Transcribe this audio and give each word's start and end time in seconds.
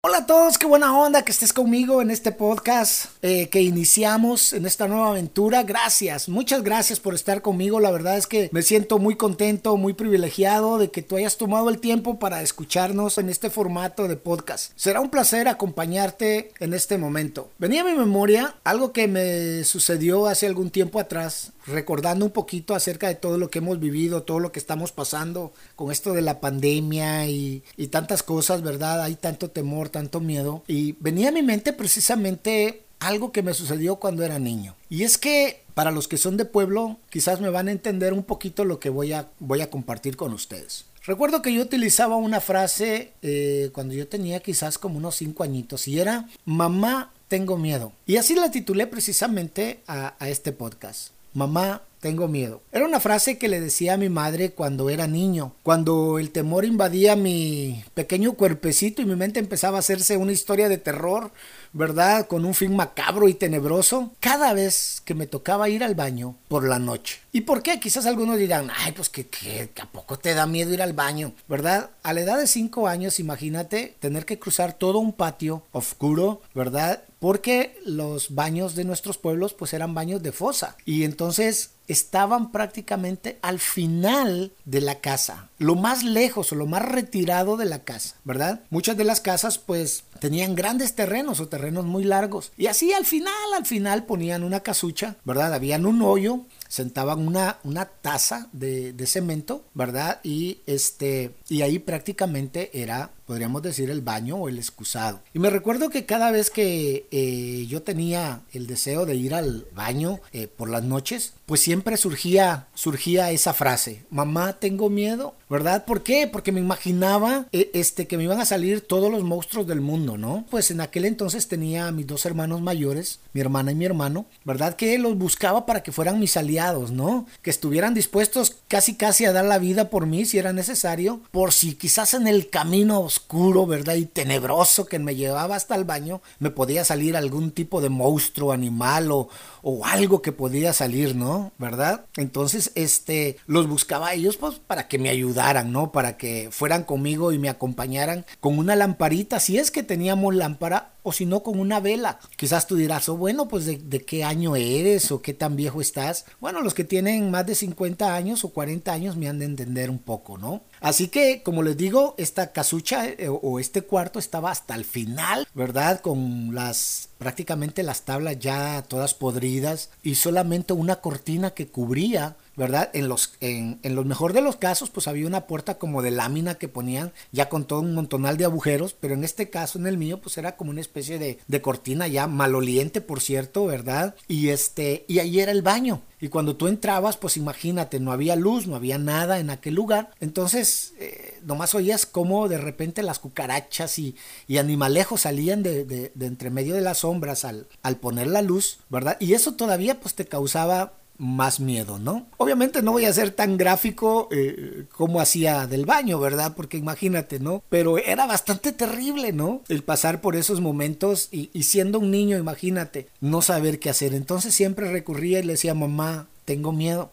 Hola 0.00 0.18
a 0.18 0.26
todos, 0.26 0.58
qué 0.58 0.66
buena 0.66 0.96
onda 0.96 1.24
que 1.24 1.32
estés 1.32 1.52
conmigo 1.52 2.00
en 2.00 2.12
este 2.12 2.30
podcast 2.30 3.06
eh, 3.20 3.48
que 3.48 3.62
iniciamos 3.62 4.52
en 4.52 4.64
esta 4.64 4.86
nueva 4.86 5.08
aventura. 5.08 5.64
Gracias, 5.64 6.28
muchas 6.28 6.62
gracias 6.62 7.00
por 7.00 7.16
estar 7.16 7.42
conmigo. 7.42 7.80
La 7.80 7.90
verdad 7.90 8.16
es 8.16 8.28
que 8.28 8.48
me 8.52 8.62
siento 8.62 9.00
muy 9.00 9.16
contento, 9.16 9.76
muy 9.76 9.94
privilegiado 9.94 10.78
de 10.78 10.92
que 10.92 11.02
tú 11.02 11.16
hayas 11.16 11.36
tomado 11.36 11.68
el 11.68 11.80
tiempo 11.80 12.20
para 12.20 12.42
escucharnos 12.42 13.18
en 13.18 13.28
este 13.28 13.50
formato 13.50 14.06
de 14.06 14.14
podcast. 14.14 14.70
Será 14.76 15.00
un 15.00 15.10
placer 15.10 15.48
acompañarte 15.48 16.52
en 16.60 16.74
este 16.74 16.96
momento. 16.96 17.50
Venía 17.58 17.80
a 17.80 17.84
mi 17.84 17.94
memoria 17.94 18.54
algo 18.62 18.92
que 18.92 19.08
me 19.08 19.64
sucedió 19.64 20.28
hace 20.28 20.46
algún 20.46 20.70
tiempo 20.70 21.00
atrás, 21.00 21.50
recordando 21.66 22.24
un 22.24 22.30
poquito 22.30 22.76
acerca 22.76 23.08
de 23.08 23.16
todo 23.16 23.36
lo 23.36 23.50
que 23.50 23.58
hemos 23.58 23.80
vivido, 23.80 24.22
todo 24.22 24.38
lo 24.38 24.52
que 24.52 24.60
estamos 24.60 24.92
pasando 24.92 25.52
con 25.74 25.90
esto 25.90 26.12
de 26.12 26.22
la 26.22 26.38
pandemia 26.38 27.26
y, 27.26 27.64
y 27.76 27.88
tantas 27.88 28.22
cosas, 28.22 28.62
¿verdad? 28.62 29.02
Hay 29.02 29.16
tanto 29.16 29.50
temor 29.50 29.87
tanto 29.88 30.20
miedo. 30.20 30.62
Y 30.66 30.92
venía 31.00 31.28
a 31.28 31.32
mi 31.32 31.42
mente 31.42 31.72
precisamente 31.72 32.82
algo 33.00 33.32
que 33.32 33.42
me 33.42 33.54
sucedió 33.54 33.96
cuando 33.96 34.24
era 34.24 34.38
niño. 34.38 34.74
Y 34.88 35.04
es 35.04 35.18
que 35.18 35.62
para 35.74 35.90
los 35.90 36.08
que 36.08 36.16
son 36.16 36.36
de 36.36 36.44
pueblo, 36.44 36.98
quizás 37.10 37.40
me 37.40 37.50
van 37.50 37.68
a 37.68 37.72
entender 37.72 38.12
un 38.12 38.24
poquito 38.24 38.64
lo 38.64 38.80
que 38.80 38.90
voy 38.90 39.12
a, 39.12 39.28
voy 39.38 39.60
a 39.60 39.70
compartir 39.70 40.16
con 40.16 40.32
ustedes. 40.32 40.86
Recuerdo 41.04 41.40
que 41.40 41.52
yo 41.52 41.62
utilizaba 41.62 42.16
una 42.16 42.40
frase 42.40 43.12
eh, 43.22 43.70
cuando 43.72 43.94
yo 43.94 44.08
tenía 44.08 44.40
quizás 44.40 44.76
como 44.76 44.98
unos 44.98 45.16
5 45.16 45.42
añitos 45.42 45.88
y 45.88 46.00
era, 46.00 46.28
mamá, 46.44 47.12
tengo 47.28 47.56
miedo. 47.56 47.92
Y 48.06 48.16
así 48.16 48.34
la 48.34 48.50
titulé 48.50 48.86
precisamente 48.86 49.80
a, 49.86 50.16
a 50.18 50.28
este 50.28 50.52
podcast. 50.52 51.10
Mamá, 51.32 51.82
tengo 52.00 52.28
miedo. 52.28 52.62
Era 52.72 52.84
una 52.84 53.00
frase 53.00 53.38
que 53.38 53.48
le 53.48 53.60
decía 53.60 53.94
a 53.94 53.96
mi 53.96 54.08
madre 54.08 54.52
cuando 54.52 54.90
era 54.90 55.06
niño, 55.06 55.54
cuando 55.62 56.18
el 56.18 56.30
temor 56.30 56.64
invadía 56.64 57.16
mi 57.16 57.84
pequeño 57.94 58.34
cuerpecito 58.34 59.02
y 59.02 59.06
mi 59.06 59.16
mente 59.16 59.40
empezaba 59.40 59.76
a 59.76 59.80
hacerse 59.80 60.16
una 60.16 60.32
historia 60.32 60.68
de 60.68 60.78
terror, 60.78 61.30
¿verdad? 61.72 62.26
Con 62.26 62.44
un 62.44 62.54
fin 62.54 62.74
macabro 62.74 63.28
y 63.28 63.34
tenebroso, 63.34 64.12
cada 64.20 64.52
vez 64.52 65.02
que 65.04 65.14
me 65.14 65.26
tocaba 65.26 65.68
ir 65.68 65.84
al 65.84 65.94
baño 65.94 66.36
por 66.48 66.66
la 66.66 66.78
noche. 66.78 67.20
¿Y 67.32 67.42
por 67.42 67.62
qué? 67.62 67.78
Quizás 67.78 68.06
algunos 68.06 68.38
dirán, 68.38 68.70
ay, 68.76 68.92
pues 68.92 69.08
que, 69.08 69.26
que, 69.26 69.70
¿a 69.80 69.86
poco 69.86 70.18
te 70.18 70.34
da 70.34 70.46
miedo 70.46 70.72
ir 70.72 70.82
al 70.82 70.92
baño? 70.92 71.32
¿Verdad? 71.48 71.90
A 72.02 72.12
la 72.12 72.20
edad 72.22 72.38
de 72.38 72.46
5 72.46 72.88
años, 72.88 73.20
imagínate 73.20 73.96
tener 74.00 74.24
que 74.24 74.38
cruzar 74.38 74.72
todo 74.72 74.98
un 74.98 75.12
patio 75.12 75.62
oscuro, 75.72 76.40
¿verdad? 76.54 77.02
Porque 77.20 77.78
los 77.84 78.34
baños 78.34 78.74
de 78.74 78.84
nuestros 78.84 79.18
pueblos 79.18 79.54
pues 79.54 79.72
eran 79.72 79.94
baños 79.94 80.22
de 80.22 80.32
fosa. 80.32 80.76
Y 80.84 81.04
entonces 81.04 81.70
estaban 81.88 82.52
prácticamente 82.52 83.38
al 83.42 83.58
final 83.58 84.52
de 84.64 84.80
la 84.80 85.00
casa, 85.00 85.48
lo 85.58 85.74
más 85.74 86.04
lejos 86.04 86.52
o 86.52 86.54
lo 86.54 86.66
más 86.66 86.82
retirado 86.82 87.56
de 87.56 87.64
la 87.64 87.82
casa, 87.84 88.14
¿verdad? 88.24 88.60
Muchas 88.70 88.96
de 88.96 89.04
las 89.04 89.20
casas 89.20 89.58
pues 89.58 90.04
tenían 90.20 90.54
grandes 90.54 90.94
terrenos 90.94 91.40
o 91.40 91.48
terrenos 91.48 91.84
muy 91.84 92.04
largos 92.04 92.52
y 92.56 92.66
así 92.66 92.92
al 92.92 93.06
final, 93.06 93.32
al 93.56 93.66
final 93.66 94.04
ponían 94.04 94.44
una 94.44 94.60
casucha, 94.60 95.16
¿verdad? 95.24 95.54
Habían 95.54 95.86
un 95.86 96.02
hoyo 96.02 96.44
sentaban 96.68 97.26
una, 97.26 97.58
una 97.64 97.86
taza 97.86 98.48
de, 98.52 98.92
de, 98.92 99.06
cemento, 99.06 99.64
¿verdad? 99.74 100.20
Y 100.22 100.60
este, 100.66 101.34
y 101.48 101.62
ahí 101.62 101.78
prácticamente 101.78 102.70
era, 102.80 103.10
podríamos 103.26 103.62
decir, 103.62 103.90
el 103.90 104.02
baño 104.02 104.36
o 104.36 104.48
el 104.48 104.58
excusado. 104.58 105.20
Y 105.32 105.38
me 105.38 105.50
recuerdo 105.50 105.88
que 105.88 106.04
cada 106.04 106.30
vez 106.30 106.50
que 106.50 107.06
eh, 107.10 107.66
yo 107.68 107.82
tenía 107.82 108.42
el 108.52 108.66
deseo 108.66 109.06
de 109.06 109.16
ir 109.16 109.34
al 109.34 109.66
baño 109.74 110.20
eh, 110.32 110.46
por 110.46 110.68
las 110.68 110.82
noches, 110.82 111.34
pues 111.46 111.60
siempre 111.60 111.96
surgía, 111.96 112.66
surgía 112.74 113.30
esa 113.30 113.54
frase, 113.54 114.04
mamá, 114.10 114.58
tengo 114.60 114.90
miedo, 114.90 115.34
¿verdad? 115.48 115.84
¿Por 115.86 116.02
qué? 116.02 116.28
Porque 116.30 116.52
me 116.52 116.60
imaginaba 116.60 117.46
eh, 117.52 117.70
este, 117.72 118.06
que 118.06 118.18
me 118.18 118.24
iban 118.24 118.40
a 118.40 118.44
salir 118.44 118.82
todos 118.82 119.10
los 119.10 119.24
monstruos 119.24 119.66
del 119.66 119.80
mundo, 119.80 120.18
¿no? 120.18 120.44
Pues 120.50 120.70
en 120.70 120.80
aquel 120.80 121.06
entonces 121.06 121.48
tenía 121.48 121.88
a 121.88 121.92
mis 121.92 122.06
dos 122.06 122.26
hermanos 122.26 122.60
mayores, 122.60 123.20
mi 123.32 123.40
hermana 123.40 123.72
y 123.72 123.74
mi 123.74 123.86
hermano, 123.86 124.26
¿verdad? 124.44 124.76
Que 124.76 124.98
los 124.98 125.16
buscaba 125.16 125.64
para 125.64 125.82
que 125.82 125.92
fueran 125.92 126.20
mis 126.20 126.36
aliados, 126.36 126.90
¿no? 126.90 127.26
Que 127.42 127.50
estuvieran 127.50 127.94
dispuestos 127.94 128.56
casi 128.68 128.94
casi 128.94 129.24
a 129.24 129.32
dar 129.32 129.46
la 129.46 129.58
vida 129.58 129.88
por 129.88 130.06
mí 130.06 130.26
si 130.26 130.38
era 130.38 130.52
necesario, 130.52 131.22
por 131.38 131.52
si 131.52 131.76
quizás 131.76 132.14
en 132.14 132.26
el 132.26 132.50
camino 132.50 132.98
oscuro, 132.98 133.64
¿verdad? 133.64 133.94
Y 133.94 134.06
tenebroso 134.06 134.86
que 134.86 134.98
me 134.98 135.14
llevaba 135.14 135.54
hasta 135.54 135.76
el 135.76 135.84
baño, 135.84 136.20
me 136.40 136.50
podía 136.50 136.84
salir 136.84 137.16
algún 137.16 137.52
tipo 137.52 137.80
de 137.80 137.90
monstruo, 137.90 138.50
animal 138.50 139.12
o, 139.12 139.28
o 139.62 139.86
algo 139.86 140.20
que 140.20 140.32
podía 140.32 140.72
salir, 140.72 141.14
¿no? 141.14 141.52
¿Verdad? 141.56 142.06
Entonces, 142.16 142.72
este, 142.74 143.36
los 143.46 143.68
buscaba 143.68 144.08
a 144.08 144.14
ellos 144.14 144.36
pues 144.36 144.56
para 144.58 144.88
que 144.88 144.98
me 144.98 145.10
ayudaran, 145.10 145.70
¿no? 145.70 145.92
Para 145.92 146.16
que 146.16 146.48
fueran 146.50 146.82
conmigo 146.82 147.30
y 147.30 147.38
me 147.38 147.50
acompañaran 147.50 148.26
con 148.40 148.58
una 148.58 148.74
lamparita, 148.74 149.38
si 149.38 149.58
es 149.58 149.70
que 149.70 149.84
teníamos 149.84 150.34
lámpara 150.34 150.94
o 151.04 151.12
si 151.12 151.24
no 151.24 151.44
con 151.44 151.60
una 151.60 151.78
vela. 151.78 152.18
Quizás 152.36 152.66
tú 152.66 152.74
dirás, 152.74 153.08
oh, 153.08 153.16
bueno, 153.16 153.46
pues 153.46 153.64
de, 153.64 153.78
de, 153.78 154.04
qué 154.04 154.24
año 154.24 154.56
eres 154.56 155.12
o 155.12 155.22
qué 155.22 155.34
tan 155.34 155.54
viejo 155.54 155.80
estás. 155.80 156.24
Bueno, 156.40 156.62
los 156.62 156.74
que 156.74 156.82
tienen 156.82 157.30
más 157.30 157.46
de 157.46 157.54
50 157.54 158.12
años 158.12 158.44
o 158.44 158.48
40 158.48 158.92
años 158.92 159.16
me 159.16 159.28
han 159.28 159.38
de 159.38 159.44
entender 159.44 159.88
un 159.88 160.00
poco, 160.00 160.36
¿no? 160.36 160.62
Así 160.80 161.08
que, 161.08 161.42
como 161.42 161.62
les 161.62 161.76
digo, 161.76 162.14
esta 162.18 162.52
casucha 162.52 163.06
eh, 163.06 163.28
o 163.28 163.58
este 163.58 163.82
cuarto 163.82 164.18
estaba 164.18 164.50
hasta 164.50 164.74
el 164.74 164.84
final, 164.84 165.46
¿verdad? 165.54 166.00
Con 166.00 166.54
las 166.54 167.08
prácticamente 167.18 167.82
las 167.82 168.02
tablas 168.02 168.38
ya 168.38 168.82
todas 168.82 169.14
podridas 169.14 169.90
y 170.02 170.14
solamente 170.14 170.72
una 170.72 170.96
cortina 170.96 171.50
que 171.50 171.66
cubría 171.66 172.36
¿verdad? 172.58 172.90
En 172.92 173.08
los, 173.08 173.34
en, 173.40 173.78
en 173.84 173.94
los 173.94 174.04
mejor 174.04 174.32
de 174.32 174.42
los 174.42 174.56
casos, 174.56 174.90
pues 174.90 175.06
había 175.06 175.28
una 175.28 175.46
puerta 175.46 175.78
como 175.78 176.02
de 176.02 176.10
lámina 176.10 176.56
que 176.56 176.66
ponían 176.66 177.12
ya 177.30 177.48
con 177.48 177.64
todo 177.64 177.80
un 177.80 177.94
montonal 177.94 178.36
de 178.36 178.44
agujeros, 178.44 178.94
pero 178.98 179.14
en 179.14 179.22
este 179.22 179.48
caso, 179.48 179.78
en 179.78 179.86
el 179.86 179.96
mío, 179.96 180.20
pues 180.20 180.36
era 180.38 180.56
como 180.56 180.72
una 180.72 180.80
especie 180.80 181.20
de, 181.20 181.38
de 181.46 181.62
cortina 181.62 182.08
ya 182.08 182.26
maloliente, 182.26 183.00
por 183.00 183.20
cierto, 183.20 183.64
¿verdad? 183.66 184.16
Y 184.26 184.48
este, 184.48 185.04
y 185.06 185.20
ahí 185.20 185.38
era 185.38 185.52
el 185.52 185.62
baño. 185.62 186.02
Y 186.20 186.28
cuando 186.30 186.56
tú 186.56 186.66
entrabas, 186.66 187.16
pues 187.16 187.36
imagínate, 187.36 188.00
no 188.00 188.10
había 188.10 188.34
luz, 188.34 188.66
no 188.66 188.74
había 188.74 188.98
nada 188.98 189.38
en 189.38 189.50
aquel 189.50 189.74
lugar. 189.74 190.10
Entonces, 190.18 190.94
eh, 190.98 191.38
nomás 191.44 191.76
oías 191.76 192.06
cómo 192.06 192.48
de 192.48 192.58
repente 192.58 193.04
las 193.04 193.20
cucarachas 193.20 194.00
y, 194.00 194.16
y 194.48 194.58
animalejos 194.58 195.20
salían 195.20 195.62
de, 195.62 195.84
de, 195.84 196.10
de, 196.12 196.26
entre 196.26 196.50
medio 196.50 196.74
de 196.74 196.80
las 196.80 196.98
sombras 196.98 197.44
al, 197.44 197.68
al 197.82 197.98
poner 197.98 198.26
la 198.26 198.42
luz, 198.42 198.80
¿verdad? 198.88 199.16
Y 199.20 199.34
eso 199.34 199.54
todavía 199.54 200.00
pues 200.00 200.14
te 200.14 200.26
causaba 200.26 200.94
más 201.18 201.58
miedo, 201.58 201.98
¿no? 201.98 202.28
Obviamente 202.36 202.80
no 202.80 202.92
voy 202.92 203.04
a 203.04 203.12
ser 203.12 203.32
tan 203.32 203.56
gráfico 203.56 204.28
eh, 204.30 204.84
como 204.92 205.20
hacía 205.20 205.66
del 205.66 205.84
baño, 205.84 206.20
¿verdad? 206.20 206.54
Porque 206.56 206.76
imagínate, 206.76 207.40
¿no? 207.40 207.64
Pero 207.68 207.98
era 207.98 208.24
bastante 208.24 208.70
terrible, 208.72 209.32
¿no? 209.32 209.62
El 209.68 209.82
pasar 209.82 210.20
por 210.20 210.36
esos 210.36 210.60
momentos 210.60 211.28
y, 211.32 211.50
siendo 211.64 211.98
un 211.98 212.12
niño, 212.12 212.38
imagínate, 212.38 213.08
no 213.20 213.42
saber 213.42 213.80
qué 213.80 213.90
hacer. 213.90 214.14
Entonces 214.14 214.54
siempre 214.54 214.92
recurría 214.92 215.40
y 215.40 215.42
le 215.42 215.54
decía, 215.54 215.74
mamá, 215.74 216.28
tengo 216.44 216.70
miedo, 216.72 217.10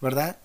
¿verdad? 0.00 0.38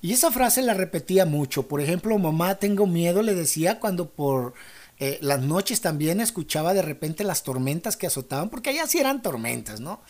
Y 0.00 0.12
esa 0.12 0.30
frase 0.30 0.62
la 0.62 0.74
repetía 0.74 1.26
mucho. 1.26 1.66
Por 1.66 1.80
ejemplo, 1.80 2.16
mamá, 2.18 2.54
tengo 2.56 2.86
miedo, 2.86 3.22
le 3.22 3.34
decía 3.34 3.80
cuando 3.80 4.08
por... 4.08 4.54
Eh, 5.00 5.18
las 5.22 5.42
noches 5.42 5.80
también 5.80 6.20
escuchaba 6.20 6.72
de 6.72 6.82
repente 6.82 7.24
las 7.24 7.42
tormentas 7.42 7.96
que 7.96 8.06
azotaban, 8.06 8.48
porque 8.48 8.70
allá 8.70 8.86
sí 8.86 8.98
eran 8.98 9.22
tormentas, 9.22 9.80
¿no? 9.80 10.00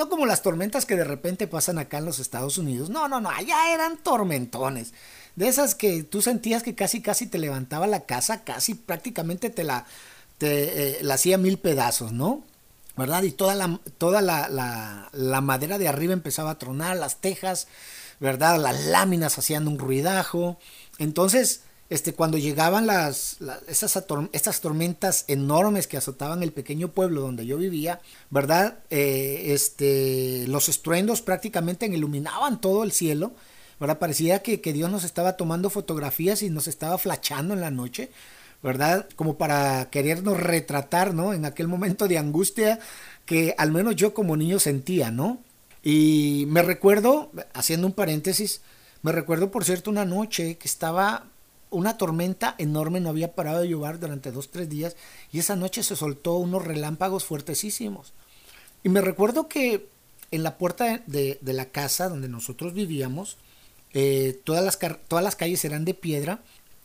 No 0.00 0.08
como 0.08 0.24
las 0.24 0.40
tormentas 0.40 0.86
que 0.86 0.96
de 0.96 1.04
repente 1.04 1.46
pasan 1.46 1.78
acá 1.78 1.98
en 1.98 2.06
los 2.06 2.20
Estados 2.20 2.56
Unidos. 2.56 2.88
No, 2.88 3.06
no, 3.06 3.20
no, 3.20 3.28
allá 3.28 3.74
eran 3.74 3.98
tormentones. 3.98 4.94
De 5.36 5.46
esas 5.46 5.74
que 5.74 6.04
tú 6.04 6.22
sentías 6.22 6.62
que 6.62 6.74
casi, 6.74 7.02
casi 7.02 7.26
te 7.26 7.36
levantaba 7.36 7.86
la 7.86 8.06
casa, 8.06 8.42
casi 8.42 8.72
prácticamente 8.72 9.50
te 9.50 9.62
la, 9.62 9.84
te, 10.38 11.00
eh, 11.00 11.02
la 11.02 11.14
hacía 11.16 11.36
mil 11.36 11.58
pedazos, 11.58 12.12
¿no? 12.12 12.42
¿Verdad? 12.96 13.24
Y 13.24 13.32
toda, 13.32 13.54
la, 13.54 13.78
toda 13.98 14.22
la, 14.22 14.48
la, 14.48 15.10
la 15.12 15.42
madera 15.42 15.76
de 15.76 15.88
arriba 15.88 16.14
empezaba 16.14 16.52
a 16.52 16.58
tronar, 16.58 16.96
las 16.96 17.20
tejas, 17.20 17.68
¿verdad? 18.20 18.58
Las 18.58 18.82
láminas 18.86 19.36
hacían 19.36 19.68
un 19.68 19.78
ruidajo. 19.78 20.58
Entonces, 20.96 21.60
este, 21.90 22.14
cuando 22.14 22.38
llegaban 22.38 22.86
las, 22.86 23.38
esas, 23.66 24.04
estas 24.32 24.60
tormentas 24.60 25.24
enormes 25.26 25.88
que 25.88 25.96
azotaban 25.96 26.44
el 26.44 26.52
pequeño 26.52 26.92
pueblo 26.92 27.20
donde 27.20 27.44
yo 27.46 27.58
vivía, 27.58 28.00
¿verdad? 28.30 28.78
Eh, 28.90 29.46
este, 29.48 30.46
los 30.46 30.68
estruendos 30.68 31.20
prácticamente 31.20 31.86
iluminaban 31.86 32.60
todo 32.60 32.84
el 32.84 32.92
cielo, 32.92 33.32
¿verdad? 33.80 33.98
Parecía 33.98 34.40
que, 34.40 34.60
que 34.60 34.72
Dios 34.72 34.88
nos 34.88 35.02
estaba 35.02 35.36
tomando 35.36 35.68
fotografías 35.68 36.42
y 36.42 36.48
nos 36.48 36.68
estaba 36.68 36.96
flachando 36.96 37.54
en 37.54 37.60
la 37.60 37.72
noche, 37.72 38.10
¿verdad? 38.62 39.08
Como 39.16 39.36
para 39.36 39.90
querernos 39.90 40.38
retratar, 40.38 41.12
¿no? 41.12 41.34
En 41.34 41.44
aquel 41.44 41.66
momento 41.66 42.06
de 42.06 42.18
angustia 42.18 42.78
que 43.26 43.56
al 43.58 43.72
menos 43.72 43.96
yo 43.96 44.14
como 44.14 44.36
niño 44.36 44.60
sentía, 44.60 45.10
¿no? 45.10 45.42
Y 45.82 46.44
me 46.48 46.62
recuerdo, 46.62 47.32
haciendo 47.52 47.88
un 47.88 47.94
paréntesis, 47.94 48.60
me 49.02 49.10
recuerdo 49.10 49.50
por 49.50 49.64
cierto 49.64 49.90
una 49.90 50.04
noche 50.04 50.56
que 50.56 50.68
estaba 50.68 51.29
una 51.70 51.96
tormenta 51.96 52.54
enorme, 52.58 53.00
no 53.00 53.08
había 53.08 53.34
parado 53.34 53.60
de 53.60 53.68
llover 53.68 53.98
durante 53.98 54.32
dos, 54.32 54.50
tres 54.50 54.68
días 54.68 54.96
y 55.32 55.38
esa 55.38 55.56
noche 55.56 55.82
se 55.82 55.96
soltó 55.96 56.36
unos 56.36 56.64
relámpagos 56.64 57.24
fuertesísimos. 57.24 58.12
Y 58.82 58.88
me 58.88 59.00
recuerdo 59.00 59.48
que 59.48 59.88
en 60.30 60.42
la 60.42 60.58
puerta 60.58 61.02
de, 61.06 61.38
la 61.42 61.66
casa 61.66 62.08
donde 62.08 62.28
nosotros 62.28 62.74
vivíamos, 62.74 63.36
eh, 63.92 64.40
todas, 64.44 64.64
las, 64.64 64.78
todas 65.08 65.24
las 65.24 65.36
calles 65.36 65.64
eran 65.64 65.84
de 65.84 65.94
piedra 65.94 66.40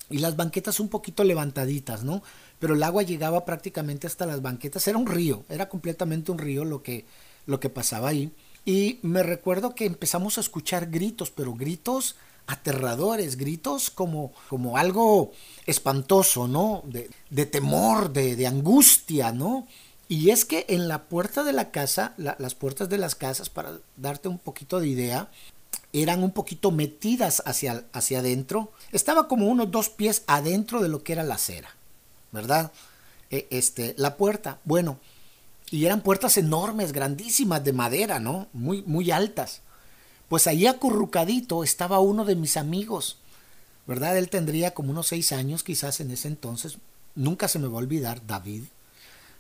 y 0.10 0.20
las 0.20 0.36
banquetas 0.36 0.80
un 0.80 0.90
poquito 0.90 1.24
levantaditas, 1.24 2.04
¿no? 2.04 2.22
pero 2.60 2.74
el 2.74 2.84
agua 2.84 3.04
llegaba 3.04 3.46
prácticamente 3.46 4.08
hasta 4.08 4.26
las 4.26 4.42
banquetas. 4.42 4.88
Era 4.88 4.98
un 4.98 5.08
río, 5.08 5.44
era 5.50 5.70
completamente 5.70 6.32
un 6.32 6.38
río 6.38 6.66
lo 6.66 6.82
que, 6.82 7.06
lo 7.46 7.60
que 7.60 7.70
pasaba 7.70 8.10
ahí. 8.10 8.32
Y 8.66 9.00
me 9.04 9.24
recuerdo 9.24 9.76
que 9.76 9.86
empezamos 9.86 10.38
a 10.38 10.42
escuchar 10.42 10.90
gritos, 10.90 11.32
pero 11.32 11.54
gritos 11.54 12.16
aterradores, 12.48 13.38
gritos 13.38 13.90
como, 13.90 14.34
como 14.50 14.78
algo 14.78 15.32
espantoso, 15.66 16.48
¿no? 16.48 16.84
De, 16.86 17.10
de 17.30 17.46
temor, 17.46 18.12
de, 18.14 18.36
de, 18.36 18.48
angustia, 18.48 19.32
¿no? 19.32 19.68
Y 20.08 20.30
es 20.30 20.46
que 20.46 20.66
en 20.70 20.88
la 20.88 21.04
puerta 21.04 21.44
de 21.44 21.54
la 21.54 21.72
casa, 21.72 22.14
las 22.18 22.54
puertas 22.54 22.90
de 22.90 23.00
las 23.00 23.16
casas, 23.16 23.50
para 23.50 23.80
darte 23.98 24.28
un 24.28 24.38
poquito 24.38 24.80
de 24.80 24.88
idea, 24.88 25.30
eran 25.94 26.24
un 26.24 26.32
poquito 26.32 26.72
metidas 26.72 27.42
hacia, 27.46 27.86
hacia 27.94 28.20
adentro. 28.20 28.72
Estaba 28.92 29.28
como 29.28 29.48
unos 29.48 29.72
dos 29.72 29.90
pies 29.90 30.24
adentro 30.28 30.82
de 30.82 30.90
lo 30.90 31.04
que 31.04 31.14
era 31.14 31.24
la 31.24 31.36
acera, 31.36 31.70
¿verdad? 32.32 32.72
E, 33.32 33.48
este, 33.50 33.96
la 33.98 34.16
puerta, 34.16 34.60
bueno, 34.64 35.00
y 35.72 35.86
eran 35.86 36.02
puertas 36.02 36.38
enormes, 36.38 36.92
grandísimas, 36.92 37.64
de 37.64 37.74
madera, 37.74 38.20
¿no? 38.20 38.48
Muy, 38.54 38.84
muy 38.84 39.10
altas. 39.10 39.62
Pues 40.30 40.48
ahí 40.48 40.66
acurrucadito 40.66 41.64
estaba 41.64 42.00
uno 42.00 42.26
de 42.26 42.36
mis 42.36 42.58
amigos, 42.58 43.18
¿verdad? 43.86 44.18
Él 44.18 44.30
tendría 44.30 44.74
como 44.74 44.92
unos 44.92 45.08
seis 45.08 45.32
años 45.32 45.64
quizás 45.64 46.00
en 46.00 46.12
ese 46.12 46.28
entonces, 46.28 46.78
nunca 47.14 47.48
se 47.48 47.60
me 47.60 47.68
va 47.68 47.76
a 47.76 47.84
olvidar, 47.84 48.26
David, 48.26 48.64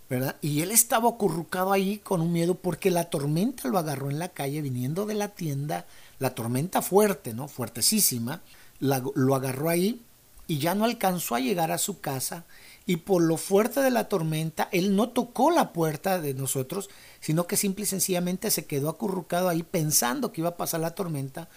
¿verdad? 0.10 0.36
Y 0.42 0.62
él 0.62 0.72
estaba 0.72 1.10
acurrucado 1.10 1.72
ahí 1.72 1.98
con 1.98 2.22
un 2.22 2.32
miedo 2.32 2.56
porque 2.56 2.92
la 2.92 3.06
tormenta 3.06 3.68
lo 3.68 3.80
agarró 3.80 4.10
en 4.12 4.20
la 4.20 4.30
calle 4.30 4.62
viniendo 4.62 5.06
de 5.06 5.16
la 5.16 5.30
tienda, 5.30 5.86
la 6.20 6.36
tormenta 6.36 6.82
fuerte, 6.82 7.34
¿no? 7.34 7.48
Fuertesísima, 7.48 8.42
lo 8.80 9.36
agarró 9.36 9.70
ahí 9.70 10.02
y 10.48 10.60
ya 10.60 10.76
no 10.76 10.86
alcanzó 10.86 11.36
a 11.36 11.40
llegar 11.40 11.72
a 11.72 11.80
su 11.80 12.00
casa 12.00 12.46
y 12.86 12.98
por 12.98 13.22
lo 13.24 13.38
fuerte 13.38 13.82
de 13.82 13.90
la 13.90 14.08
tormenta, 14.10 14.70
él 14.72 14.96
no 14.96 15.10
tocó 15.10 15.50
la 15.50 15.74
puerta 15.74 16.22
de 16.22 16.34
nosotros, 16.34 16.90
sino 17.20 17.48
que 17.48 17.58
simple 17.58 17.84
y 17.84 17.88
sencillamente 17.88 18.52
se 18.52 18.66
quedó 18.66 18.90
acurrucado 18.90 19.50
ahí 19.50 19.64
pensando 19.64 20.32
que 20.32 20.42
iba 20.42 20.50
a 20.50 20.58
pasar 20.58 20.82
la 20.82 20.94
tormenta, 20.94 21.50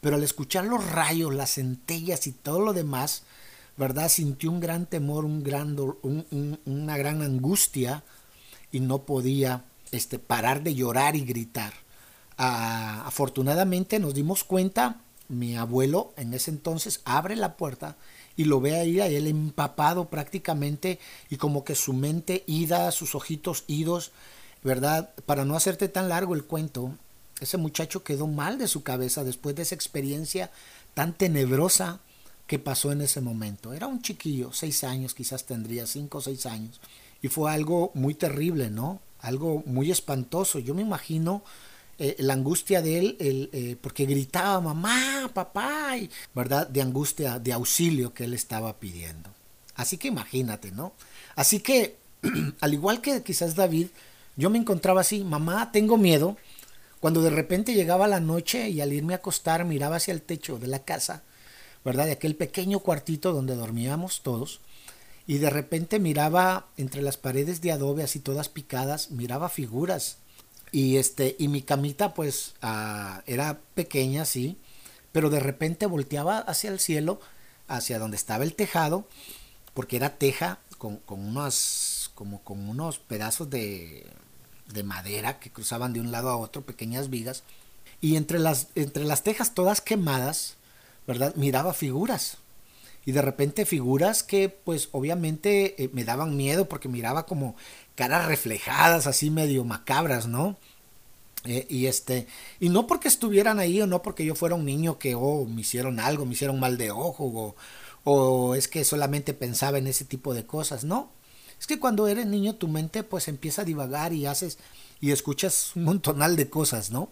pero 0.00 0.16
al 0.16 0.22
escuchar 0.22 0.64
los 0.64 0.88
rayos, 0.90 1.34
las 1.34 1.54
centellas 1.54 2.26
y 2.28 2.32
todo 2.32 2.60
lo 2.60 2.72
demás, 2.72 3.24
¿verdad? 3.76 4.08
Sintió 4.08 4.50
un 4.50 4.60
gran 4.60 4.86
temor, 4.86 5.24
un 5.24 5.42
gran, 5.42 5.76
una 6.64 6.96
gran 6.96 7.22
angustia 7.22 8.04
y 8.70 8.80
no 8.80 9.02
podía 9.02 9.64
este, 9.90 10.18
parar 10.18 10.62
de 10.62 10.74
llorar 10.74 11.16
y 11.16 11.24
gritar. 11.24 11.72
Ah, 12.38 13.02
afortunadamente 13.06 13.98
nos 13.98 14.14
dimos 14.14 14.44
cuenta, 14.44 15.00
mi 15.28 15.56
abuelo 15.56 16.12
en 16.16 16.32
ese 16.34 16.50
entonces 16.52 17.00
abre 17.04 17.34
la 17.34 17.56
puerta 17.56 17.96
y 18.36 18.44
lo 18.44 18.60
ve 18.60 18.76
ahí 18.78 19.00
a 19.00 19.06
él 19.06 19.26
empapado 19.26 20.08
prácticamente 20.08 20.98
y 21.30 21.36
como 21.36 21.64
que 21.64 21.74
su 21.74 21.92
mente 21.92 22.44
ida, 22.46 22.90
sus 22.92 23.14
ojitos 23.14 23.64
idos, 23.66 24.12
¿verdad? 24.62 25.10
Para 25.24 25.44
no 25.44 25.56
hacerte 25.56 25.88
tan 25.88 26.08
largo 26.08 26.34
el 26.34 26.44
cuento, 26.44 26.92
ese 27.40 27.56
muchacho 27.56 28.02
quedó 28.02 28.26
mal 28.26 28.58
de 28.58 28.68
su 28.68 28.82
cabeza 28.82 29.24
después 29.24 29.54
de 29.56 29.62
esa 29.62 29.74
experiencia 29.74 30.50
tan 30.94 31.12
tenebrosa 31.12 32.00
que 32.46 32.58
pasó 32.58 32.92
en 32.92 33.00
ese 33.00 33.20
momento. 33.20 33.72
Era 33.72 33.86
un 33.86 34.02
chiquillo, 34.02 34.52
seis 34.52 34.84
años, 34.84 35.14
quizás 35.14 35.44
tendría 35.44 35.86
cinco 35.86 36.18
o 36.18 36.22
seis 36.22 36.46
años. 36.46 36.80
Y 37.20 37.28
fue 37.28 37.52
algo 37.52 37.90
muy 37.94 38.14
terrible, 38.14 38.70
¿no? 38.70 39.00
Algo 39.20 39.62
muy 39.66 39.90
espantoso. 39.90 40.58
Yo 40.58 40.74
me 40.74 40.82
imagino 40.82 41.42
eh, 41.98 42.16
la 42.18 42.34
angustia 42.34 42.82
de 42.82 42.98
él, 42.98 43.16
eh, 43.20 43.76
porque 43.80 44.04
gritaba 44.04 44.60
mamá, 44.60 45.30
papá, 45.32 45.96
¿verdad? 46.34 46.68
De 46.68 46.82
angustia, 46.82 47.38
de 47.38 47.54
auxilio 47.54 48.12
que 48.12 48.24
él 48.24 48.34
estaba 48.34 48.78
pidiendo. 48.78 49.30
Así 49.74 49.96
que 49.96 50.08
imagínate, 50.08 50.72
¿no? 50.72 50.92
Así 51.36 51.60
que, 51.60 51.96
al 52.60 52.74
igual 52.74 53.00
que 53.00 53.22
quizás 53.22 53.54
David, 53.54 53.88
yo 54.36 54.50
me 54.50 54.58
encontraba 54.58 55.00
así, 55.00 55.24
mamá, 55.24 55.72
tengo 55.72 55.96
miedo, 55.96 56.36
cuando 57.00 57.22
de 57.22 57.30
repente 57.30 57.72
llegaba 57.72 58.08
la 58.08 58.20
noche 58.20 58.68
y 58.68 58.82
al 58.82 58.92
irme 58.92 59.14
a 59.14 59.18
acostar 59.18 59.64
miraba 59.64 59.96
hacia 59.96 60.12
el 60.12 60.20
techo 60.20 60.58
de 60.58 60.66
la 60.66 60.80
casa, 60.80 61.22
¿verdad? 61.82 62.04
De 62.04 62.12
aquel 62.12 62.36
pequeño 62.36 62.80
cuartito 62.80 63.32
donde 63.32 63.54
dormíamos 63.54 64.20
todos, 64.22 64.60
y 65.26 65.38
de 65.38 65.48
repente 65.48 65.98
miraba 65.98 66.66
entre 66.76 67.00
las 67.00 67.16
paredes 67.16 67.62
de 67.62 67.72
adobe 67.72 68.02
así 68.02 68.20
todas 68.20 68.50
picadas, 68.50 69.10
miraba 69.10 69.48
figuras 69.48 70.18
y 70.72 70.96
este, 70.96 71.36
y 71.38 71.48
mi 71.48 71.62
camita, 71.62 72.14
pues, 72.14 72.54
ah, 72.62 73.22
era 73.26 73.60
pequeña, 73.74 74.24
sí, 74.24 74.58
pero 75.12 75.30
de 75.30 75.40
repente 75.40 75.86
volteaba 75.86 76.38
hacia 76.38 76.70
el 76.70 76.80
cielo, 76.80 77.20
hacia 77.68 77.98
donde 77.98 78.16
estaba 78.16 78.44
el 78.44 78.54
tejado, 78.54 79.08
porque 79.74 79.96
era 79.96 80.18
teja 80.18 80.58
con, 80.78 80.96
con 80.98 81.20
unos, 81.20 82.10
como 82.14 82.42
con 82.42 82.68
unos 82.68 82.98
pedazos 82.98 83.50
de, 83.50 84.06
de 84.72 84.82
madera 84.82 85.38
que 85.38 85.50
cruzaban 85.50 85.92
de 85.92 86.00
un 86.00 86.10
lado 86.10 86.30
a 86.30 86.36
otro, 86.36 86.62
pequeñas 86.62 87.10
vigas, 87.10 87.42
y 88.00 88.16
entre 88.16 88.38
las, 88.38 88.68
entre 88.74 89.04
las 89.04 89.22
tejas 89.22 89.54
todas 89.54 89.80
quemadas, 89.80 90.56
¿verdad? 91.06 91.34
Miraba 91.36 91.72
figuras. 91.72 92.38
Y 93.06 93.12
de 93.12 93.22
repente 93.22 93.64
figuras 93.64 94.22
que 94.22 94.50
pues 94.50 94.90
obviamente 94.92 95.82
eh, 95.82 95.90
me 95.92 96.04
daban 96.04 96.36
miedo 96.36 96.68
porque 96.68 96.88
miraba 96.88 97.24
como 97.24 97.56
caras 97.94 98.26
reflejadas, 98.26 99.06
así 99.06 99.30
medio 99.30 99.64
macabras, 99.64 100.26
¿no? 100.26 100.58
Eh, 101.44 101.66
y 101.70 101.86
este, 101.86 102.26
y 102.58 102.68
no 102.68 102.86
porque 102.88 103.08
estuvieran 103.08 103.60
ahí 103.60 103.80
o 103.80 103.86
no 103.86 104.02
porque 104.02 104.24
yo 104.24 104.34
fuera 104.34 104.56
un 104.56 104.64
niño 104.64 104.98
que 104.98 105.14
oh, 105.14 105.44
me 105.46 105.60
hicieron 105.60 106.00
algo, 106.00 106.26
me 106.26 106.32
hicieron 106.32 106.58
mal 106.58 106.76
de 106.76 106.90
ojo 106.90 107.24
o, 107.24 107.56
o 108.04 108.54
es 108.56 108.68
que 108.68 108.84
solamente 108.84 109.32
pensaba 109.34 109.78
en 109.78 109.86
ese 109.86 110.04
tipo 110.04 110.34
de 110.34 110.44
cosas, 110.44 110.84
no. 110.84 111.10
Es 111.58 111.66
que 111.66 111.78
cuando 111.78 112.08
eres 112.08 112.26
niño 112.26 112.56
tu 112.56 112.68
mente 112.68 113.02
pues 113.02 113.28
empieza 113.28 113.62
a 113.62 113.64
divagar 113.64 114.12
y 114.12 114.26
haces 114.26 114.58
y 115.00 115.12
escuchas 115.12 115.72
un 115.76 115.84
montonal 115.84 116.36
de 116.36 116.50
cosas, 116.50 116.90
¿no? 116.90 117.10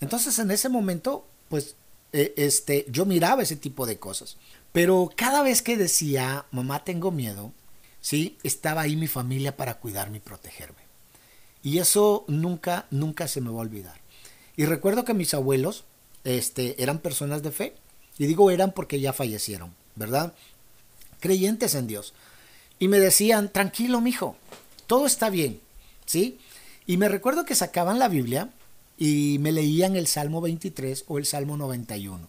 Entonces 0.00 0.38
en 0.38 0.50
ese 0.50 0.68
momento 0.68 1.26
pues 1.48 1.76
eh, 2.12 2.34
este 2.36 2.86
yo 2.90 3.06
miraba 3.06 3.42
ese 3.42 3.56
tipo 3.56 3.86
de 3.86 3.98
cosas, 3.98 4.36
pero 4.72 5.10
cada 5.14 5.42
vez 5.42 5.62
que 5.62 5.76
decía, 5.76 6.46
"Mamá, 6.50 6.84
tengo 6.84 7.10
miedo", 7.10 7.52
¿sí? 8.00 8.38
Estaba 8.42 8.82
ahí 8.82 8.96
mi 8.96 9.06
familia 9.06 9.56
para 9.56 9.78
cuidarme 9.78 10.18
y 10.18 10.20
protegerme. 10.20 10.82
Y 11.62 11.78
eso 11.78 12.24
nunca, 12.26 12.86
nunca 12.90 13.28
se 13.28 13.40
me 13.40 13.50
va 13.50 13.58
a 13.58 13.62
olvidar. 13.62 14.00
Y 14.56 14.64
recuerdo 14.64 15.04
que 15.04 15.14
mis 15.14 15.32
abuelos 15.34 15.84
este, 16.24 16.82
eran 16.82 16.98
personas 16.98 17.42
de 17.42 17.52
fe. 17.52 17.74
Y 18.18 18.26
digo 18.26 18.50
eran 18.50 18.72
porque 18.72 19.00
ya 19.00 19.12
fallecieron, 19.12 19.74
¿verdad? 19.96 20.34
Creyentes 21.20 21.74
en 21.74 21.86
Dios. 21.86 22.14
Y 22.78 22.88
me 22.88 22.98
decían, 22.98 23.50
tranquilo, 23.50 24.00
mijo, 24.00 24.36
todo 24.86 25.06
está 25.06 25.30
bien, 25.30 25.60
¿sí? 26.04 26.38
Y 26.86 26.96
me 26.96 27.08
recuerdo 27.08 27.44
que 27.44 27.54
sacaban 27.54 27.98
la 27.98 28.08
Biblia 28.08 28.50
y 28.98 29.38
me 29.40 29.52
leían 29.52 29.96
el 29.96 30.06
Salmo 30.06 30.40
23 30.40 31.04
o 31.06 31.18
el 31.18 31.26
Salmo 31.26 31.56
91. 31.56 32.28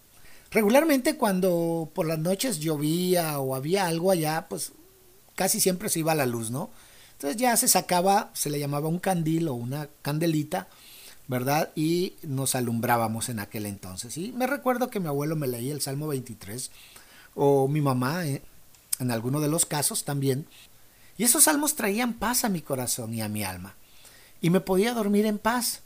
Regularmente 0.54 1.18
cuando 1.18 1.92
por 1.96 2.06
las 2.06 2.20
noches 2.20 2.60
llovía 2.60 3.40
o 3.40 3.56
había 3.56 3.88
algo 3.88 4.12
allá, 4.12 4.48
pues 4.48 4.72
casi 5.36 5.60
siempre 5.60 5.90
se 5.90 6.00
iba 6.00 6.14
la 6.14 6.28
luz, 6.28 6.52
¿no? 6.52 6.70
Entonces 7.14 7.38
ya 7.38 7.58
se 7.58 7.68
sacaba, 7.68 8.30
se 8.34 8.52
le 8.52 8.60
llamaba 8.60 8.88
un 8.88 9.00
candil 9.00 9.48
o 9.48 9.56
una 9.56 9.90
candelita, 10.02 10.68
¿verdad? 11.28 11.72
Y 11.76 12.18
nos 12.22 12.54
alumbrábamos 12.54 13.30
en 13.30 13.40
aquel 13.40 13.66
entonces. 13.66 14.16
Y 14.18 14.32
me 14.34 14.46
recuerdo 14.46 14.90
que 14.90 15.00
mi 15.00 15.08
abuelo 15.08 15.36
me 15.36 15.48
leía 15.48 15.74
el 15.74 15.82
Salmo 15.82 16.08
23, 16.08 16.70
o 17.34 17.68
mi 17.68 17.82
mamá, 17.82 18.28
eh, 18.28 18.44
en 19.00 19.10
alguno 19.10 19.40
de 19.40 19.48
los 19.48 19.66
casos 19.66 20.04
también. 20.04 20.48
Y 21.18 21.24
esos 21.24 21.46
salmos 21.46 21.76
traían 21.76 22.14
paz 22.14 22.44
a 22.44 22.50
mi 22.50 22.62
corazón 22.62 23.14
y 23.14 23.22
a 23.22 23.30
mi 23.30 23.44
alma. 23.44 23.76
Y 24.42 24.50
me 24.50 24.60
podía 24.60 24.94
dormir 24.94 25.26
en 25.26 25.40
paz. 25.40 25.82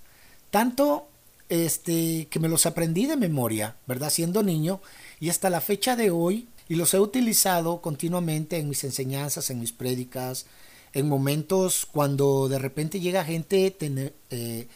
Tanto 0.52 1.08
este, 1.50 2.27
que 2.30 2.39
me 2.39 2.50
los 2.50 2.66
aprendí 2.66 3.06
de 3.06 3.16
memoria, 3.16 3.75
¿verdad? 3.88 4.10
Siendo 4.10 4.44
niño. 4.44 4.82
Y 5.20 5.30
hasta 5.30 5.50
la 5.50 5.62
fecha 5.62 5.96
de 5.96 6.12
hoy 6.12 6.48
y 6.70 6.75
los 6.75 6.94
he 6.94 7.00
utilizado 7.00 7.82
continuamente 7.82 8.58
en 8.58 8.70
mis 8.70 8.84
enseñanzas, 8.84 9.50
en 9.50 9.60
mis 9.60 9.72
prédicas, 9.72 10.46
en 10.94 11.08
momentos 11.08 11.86
cuando 11.86 12.50
de 12.50 12.60
repente 12.60 13.00
llega 13.00 13.24
gente 13.24 13.75
eh, 13.80 14.68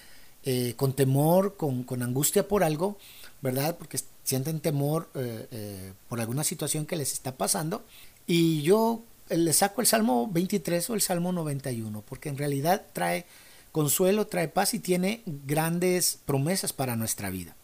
eh, 0.44 0.74
con 0.78 0.94
temor, 0.94 1.58
con, 1.58 1.86
angustia 2.02 2.48
por 2.48 2.64
algo, 2.64 2.98
¿verdad? 3.42 3.78
Porque 3.78 4.00
sienten 4.24 4.60
temor 4.60 5.10
eh, 5.16 5.94
por 6.08 6.22
alguna 6.22 6.44
situación 6.44 6.86
que 6.86 6.96
les 6.96 7.14
está 7.14 7.36
pasando. 7.36 7.84
Y 8.28 8.62
yo 8.62 9.04
les 9.30 9.58
saco 9.58 9.82
el 9.82 9.88
Salmo 9.88 10.30
23 10.32 10.90
o 10.90 10.94
el 10.94 11.02
Salmo 11.02 11.32
91, 11.32 12.04
porque 12.08 12.30
en 12.30 12.38
realidad 12.38 12.86
trae 12.94 13.26
consuelo, 13.72 14.28
trae 14.28 14.48
paz 14.48 14.74
y 14.74 14.80
tiene 14.80 15.24
grandes 15.26 16.20
promesas 16.26 16.74
para 16.74 16.96
nuestra 16.96 17.30
vida. 17.30 17.56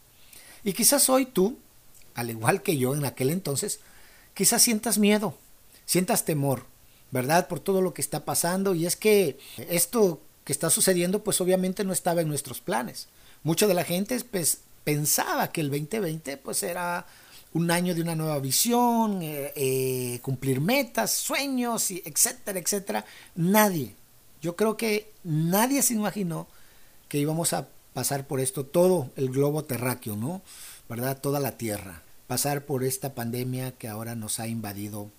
Y 0.63 0.73
quizás 0.73 1.09
hoy 1.09 1.25
tú, 1.25 1.57
al 2.13 2.29
igual 2.29 2.61
que 2.61 2.77
yo 2.77 2.95
en 2.95 3.05
aquel 3.05 3.29
entonces, 3.29 3.79
quizás 4.33 4.61
sientas 4.61 4.97
miedo, 4.97 5.37
sientas 5.85 6.25
temor, 6.25 6.65
¿verdad? 7.11 7.47
Por 7.47 7.59
todo 7.59 7.81
lo 7.81 7.93
que 7.93 8.01
está 8.01 8.25
pasando. 8.25 8.75
Y 8.75 8.85
es 8.85 8.95
que 8.95 9.37
esto 9.69 10.21
que 10.43 10.53
está 10.53 10.69
sucediendo, 10.69 11.23
pues 11.23 11.41
obviamente 11.41 11.83
no 11.83 11.93
estaba 11.93 12.21
en 12.21 12.27
nuestros 12.27 12.61
planes. 12.61 13.07
Mucha 13.43 13.67
de 13.67 13.73
la 13.73 13.83
gente 13.83 14.19
pues, 14.31 14.61
pensaba 14.83 15.51
que 15.51 15.61
el 15.61 15.69
2020 15.69 16.37
pues 16.37 16.63
era 16.63 17.05
un 17.53 17.71
año 17.71 17.95
de 17.95 18.01
una 18.01 18.15
nueva 18.15 18.39
visión, 18.39 19.21
eh, 19.21 19.51
eh, 19.55 20.19
cumplir 20.21 20.61
metas, 20.61 21.11
sueños, 21.11 21.91
etcétera, 21.91 22.59
etcétera. 22.59 23.05
Nadie, 23.35 23.95
yo 24.41 24.56
creo 24.56 24.77
que 24.77 25.12
nadie 25.24 25.82
se 25.82 25.94
imaginó 25.94 26.48
que 27.10 27.20
íbamos 27.20 27.53
a 27.53 27.67
pasar 27.94 28.27
por 28.27 28.39
esto 28.39 28.65
todo 28.65 29.10
el 29.15 29.29
globo 29.29 29.63
terráqueo, 29.63 30.15
¿no? 30.15 30.41
¿Verdad? 30.89 31.20
Toda 31.20 31.39
la 31.39 31.58
Tierra. 31.58 32.03
Pasar 32.27 32.65
por 32.65 32.84
esta 32.84 33.15
pandemia 33.15 33.72
que 33.72 33.88
ahora 33.88 34.15
nos 34.15 34.39
ha 34.39 34.48
invadido 34.48 35.10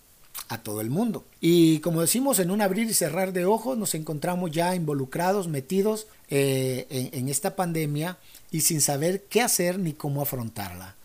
a 0.48 0.58
todo 0.62 0.80
el 0.80 0.90
mundo. 0.90 1.24
Y 1.40 1.80
como 1.80 2.00
decimos, 2.00 2.38
en 2.38 2.50
un 2.50 2.62
abrir 2.62 2.88
y 2.88 2.94
cerrar 2.94 3.32
de 3.32 3.44
ojos 3.44 3.76
nos 3.76 3.94
encontramos 3.94 4.50
ya 4.50 4.74
involucrados, 4.74 5.48
metidos 5.48 6.06
eh, 6.30 6.86
en, 7.12 7.28
esta 7.28 7.56
pandemia 7.56 8.18
y 8.50 8.62
sin 8.62 8.80
saber 8.80 9.24
qué 9.24 9.42
hacer 9.42 9.78
ni 9.78 9.92
cómo 9.92 10.22
afrontarla, 10.22 10.96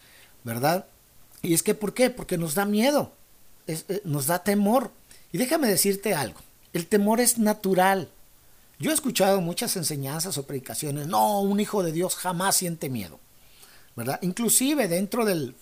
¿verdad? 0.43 0.85
Y 1.41 1.53
es 1.53 1.63
que, 1.63 1.73
¿por 1.73 1.93
qué? 1.93 2.09
Porque 2.09 2.37
nos 2.37 2.55
da 2.55 2.65
miedo, 2.65 3.13
eh, 3.67 4.01
nos 4.05 4.27
da 4.27 4.43
temor. 4.43 4.91
Y 5.31 5.37
déjame 5.37 5.67
decirte 5.67 6.13
algo, 6.13 6.39
el 6.73 6.87
temor 6.87 7.21
es 7.21 7.37
natural. 7.37 8.09
Yo 8.79 8.91
he 8.91 8.93
escuchado 8.93 9.39
muchas 9.39 9.75
enseñanzas 9.77 10.37
o 10.37 10.45
predicaciones, 10.45 11.07
no, 11.07 11.41
un 11.41 11.59
hijo 11.59 11.83
de 11.83 11.91
Dios 11.91 12.15
jamás 12.15 12.57
siente 12.57 12.89
miedo, 12.89 13.19
¿verdad? 13.95 14.19
Inclusive 14.21 14.87
dentro 14.87 15.25
del 15.25 15.55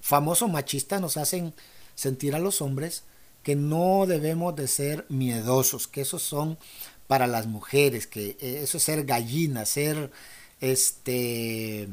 famoso 0.00 0.46
machista 0.48 1.00
nos 1.00 1.16
hacen 1.16 1.54
sentir 1.94 2.34
a 2.34 2.38
los 2.38 2.60
hombres 2.60 3.02
que 3.42 3.56
no 3.56 4.04
debemos 4.06 4.54
de 4.54 4.68
ser 4.68 5.06
miedosos, 5.08 5.88
que 5.88 6.02
esos 6.02 6.22
son 6.22 6.58
para 7.06 7.26
las 7.26 7.46
mujeres, 7.46 8.06
que 8.06 8.36
eso 8.40 8.76
es 8.76 8.82
ser 8.82 9.04
gallinas, 9.04 9.70
ser 9.70 10.10
este 10.60 11.88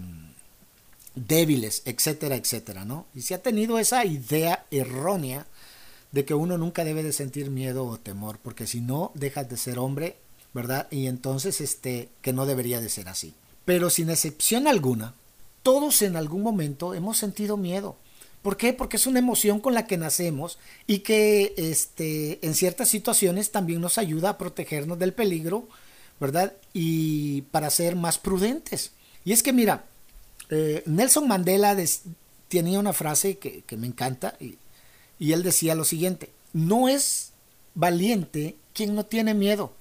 débiles, 1.15 1.81
etcétera, 1.85 2.35
etcétera, 2.35 2.83
¿no? 2.83 3.05
Y 3.15 3.21
se 3.21 3.33
ha 3.33 3.41
tenido 3.41 3.79
esa 3.79 4.05
idea 4.05 4.65
errónea 4.69 5.47
de 6.15 6.23
que 6.23 6.33
uno 6.33 6.57
nunca 6.57 6.85
debe 6.85 7.03
de 7.03 7.11
sentir 7.11 7.49
miedo 7.49 7.85
o 7.85 7.97
temor, 7.97 8.39
porque 8.41 8.67
si 8.67 8.79
no 8.79 9.11
dejas 9.15 9.49
de 9.49 9.57
ser 9.57 9.77
hombre, 9.79 10.15
¿verdad? 10.53 10.87
Y 10.89 11.07
entonces 11.07 11.59
este 11.59 12.07
que 12.21 12.31
no 12.31 12.45
debería 12.45 12.79
de 12.79 12.87
ser 12.87 13.09
así. 13.09 13.33
Pero 13.65 13.89
sin 13.89 14.09
excepción 14.09 14.65
alguna, 14.65 15.13
todos 15.61 16.01
en 16.03 16.15
algún 16.15 16.41
momento 16.41 16.93
hemos 16.93 17.17
sentido 17.17 17.57
miedo. 17.57 17.97
¿Por 18.41 18.55
qué? 18.55 18.71
Porque 18.71 18.95
es 18.95 19.07
una 19.07 19.19
emoción 19.19 19.59
con 19.59 19.73
la 19.73 19.87
que 19.87 19.97
nacemos 19.97 20.57
y 20.87 20.99
que 20.99 21.53
este, 21.57 22.39
en 22.47 22.55
ciertas 22.55 22.87
situaciones 22.87 23.51
también 23.51 23.81
nos 23.81 23.97
ayuda 23.97 24.29
a 24.29 24.37
protegernos 24.37 24.97
del 24.97 25.11
peligro, 25.11 25.67
¿verdad? 26.21 26.53
Y 26.71 27.41
para 27.51 27.69
ser 27.69 27.97
más 27.97 28.19
prudentes. 28.19 28.93
Y 29.25 29.33
es 29.33 29.43
que 29.43 29.51
mira, 29.51 29.83
eh, 30.49 30.81
Nelson 30.85 31.27
Mandela 31.27 31.75
tenía 32.47 32.79
una 32.79 32.93
frase 32.93 33.37
que, 33.37 33.65
me 33.75 33.87
encanta 33.87 34.37
y, 34.39 34.57
y 35.19 35.31
él 35.33 35.43
decía 35.43 35.75
lo 35.75 35.85
siguiente, 35.85 36.31
no 36.53 36.87
es 36.89 37.31
valiente 37.73 38.55
quien 38.73 38.95
no 38.95 39.05
tiene 39.05 39.33
miedo, 39.33 39.73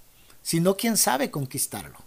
sino 0.43 0.77
quien 0.77 0.97
sabe 0.97 1.31
conquistarlo. 1.31 1.99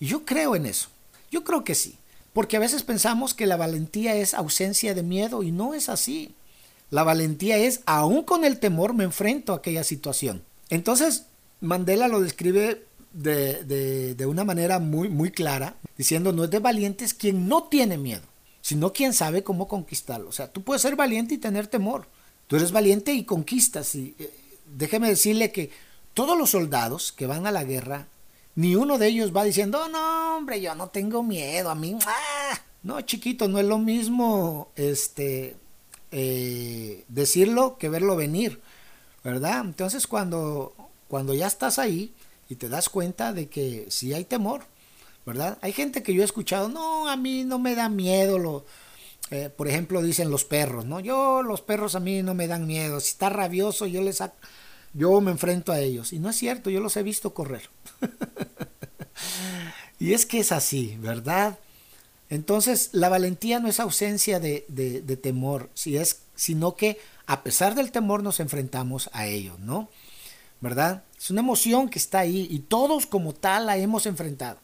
Y 0.00 0.06
yo 0.06 0.24
creo 0.24 0.56
en 0.56 0.66
eso, 0.66 0.88
yo 1.30 1.44
creo 1.44 1.64
que 1.64 1.74
sí. 1.74 1.98
Porque 2.32 2.56
a 2.56 2.60
veces 2.60 2.84
pensamos 2.84 3.34
que 3.34 3.46
la 3.46 3.56
valentía 3.56 4.14
es 4.14 4.34
ausencia 4.34 4.94
de 4.94 5.02
miedo 5.02 5.42
y 5.42 5.50
no 5.50 5.74
es 5.74 5.88
así. 5.88 6.34
La 6.90 7.02
valentía 7.02 7.56
es, 7.56 7.80
aún 7.84 8.22
con 8.22 8.44
el 8.44 8.60
temor, 8.60 8.94
me 8.94 9.04
enfrento 9.04 9.52
a 9.52 9.56
aquella 9.56 9.82
situación. 9.82 10.44
Entonces, 10.70 11.24
Mandela 11.60 12.06
lo 12.06 12.20
describe 12.20 12.84
de, 13.12 14.24
una 14.28 14.44
manera 14.44 14.78
muy, 14.78 15.08
muy 15.08 15.30
clara, 15.30 15.76
diciendo, 15.96 16.32
no 16.32 16.44
es 16.44 16.50
de 16.50 16.60
valientes 16.60 17.12
quien 17.12 17.48
no 17.48 17.64
tiene 17.64 17.98
miedo, 17.98 18.22
sino 18.60 18.92
quien 18.92 19.12
sabe 19.12 19.42
cómo 19.42 19.66
conquistarlo. 19.66 20.28
O 20.28 20.32
sea, 20.32 20.52
tú 20.52 20.62
puedes 20.62 20.82
ser 20.82 20.96
valiente 20.96 21.34
y 21.34 21.38
tener 21.38 21.66
temor. 21.66 22.06
Tú 22.48 22.56
eres 22.56 22.72
valiente 22.72 23.12
y 23.12 23.24
conquistas. 23.24 23.94
Y, 23.94 24.16
eh, 24.18 24.30
déjeme 24.66 25.08
decirle 25.08 25.52
que 25.52 25.70
todos 26.14 26.36
los 26.36 26.50
soldados 26.50 27.12
que 27.12 27.26
van 27.26 27.46
a 27.46 27.52
la 27.52 27.62
guerra 27.62 28.08
ni 28.56 28.74
uno 28.74 28.98
de 28.98 29.06
ellos 29.06 29.34
va 29.34 29.44
diciendo, 29.44 29.88
no, 29.88 30.36
hombre, 30.36 30.60
yo 30.60 30.74
no 30.74 30.88
tengo 30.88 31.22
miedo, 31.22 31.70
a 31.70 31.76
mí, 31.76 31.96
no, 32.82 33.00
chiquito, 33.02 33.46
no 33.46 33.60
es 33.60 33.64
lo 33.64 33.78
mismo 33.78 34.72
este, 34.74 35.54
eh, 36.10 37.04
decirlo 37.06 37.78
que 37.78 37.88
verlo 37.88 38.16
venir, 38.16 38.60
¿verdad? 39.22 39.60
Entonces 39.64 40.08
cuando, 40.08 40.74
cuando 41.06 41.34
ya 41.34 41.46
estás 41.46 41.78
ahí 41.78 42.12
y 42.48 42.56
te 42.56 42.68
das 42.68 42.88
cuenta 42.88 43.32
de 43.32 43.48
que 43.48 43.86
sí 43.90 44.12
hay 44.12 44.24
temor, 44.24 44.62
¿verdad? 45.24 45.56
Hay 45.60 45.72
gente 45.72 46.02
que 46.02 46.12
yo 46.12 46.22
he 46.22 46.24
escuchado, 46.24 46.68
no, 46.68 47.08
a 47.08 47.16
mí 47.16 47.44
no 47.44 47.60
me 47.60 47.76
da 47.76 47.88
miedo, 47.88 48.40
lo, 48.40 48.64
eh, 49.30 49.50
por 49.54 49.68
ejemplo, 49.68 50.02
dicen 50.02 50.30
los 50.30 50.44
perros, 50.44 50.84
¿no? 50.84 51.00
Yo, 51.00 51.42
los 51.42 51.60
perros 51.60 51.94
a 51.94 52.00
mí 52.00 52.22
no 52.22 52.34
me 52.34 52.46
dan 52.46 52.66
miedo, 52.66 53.00
si 53.00 53.12
está 53.12 53.28
rabioso 53.28 53.86
yo 53.86 54.02
les 54.02 54.16
saco 54.18 54.36
yo 54.94 55.20
me 55.20 55.30
enfrento 55.30 55.72
a 55.72 55.80
ellos. 55.80 56.12
Y 56.12 56.18
no 56.18 56.30
es 56.30 56.36
cierto, 56.36 56.70
yo 56.70 56.80
los 56.80 56.96
he 56.96 57.02
visto 57.02 57.34
correr. 57.34 57.70
y 59.98 60.12
es 60.12 60.26
que 60.26 60.40
es 60.40 60.52
así, 60.52 60.96
¿verdad? 61.00 61.58
Entonces, 62.30 62.90
la 62.92 63.08
valentía 63.08 63.60
no 63.60 63.68
es 63.68 63.80
ausencia 63.80 64.40
de, 64.40 64.60
temor, 65.22 65.70
si 65.74 65.96
es, 65.96 66.22
sino 66.34 66.74
que 66.76 66.98
a 67.26 67.42
pesar 67.42 67.74
del 67.74 67.90
temor 67.90 68.22
nos 68.22 68.40
enfrentamos 68.40 69.08
a 69.12 69.26
ello, 69.26 69.56
¿no? 69.58 69.88
¿Verdad? 70.60 71.04
Es 71.16 71.30
una 71.30 71.40
emoción 71.40 71.88
que 71.88 71.98
está 71.98 72.20
ahí 72.20 72.46
y 72.50 72.60
todos 72.60 73.06
como 73.06 73.32
tal 73.34 73.66
la 73.66 73.76
hemos 73.76 74.06
enfrentado. 74.06 74.58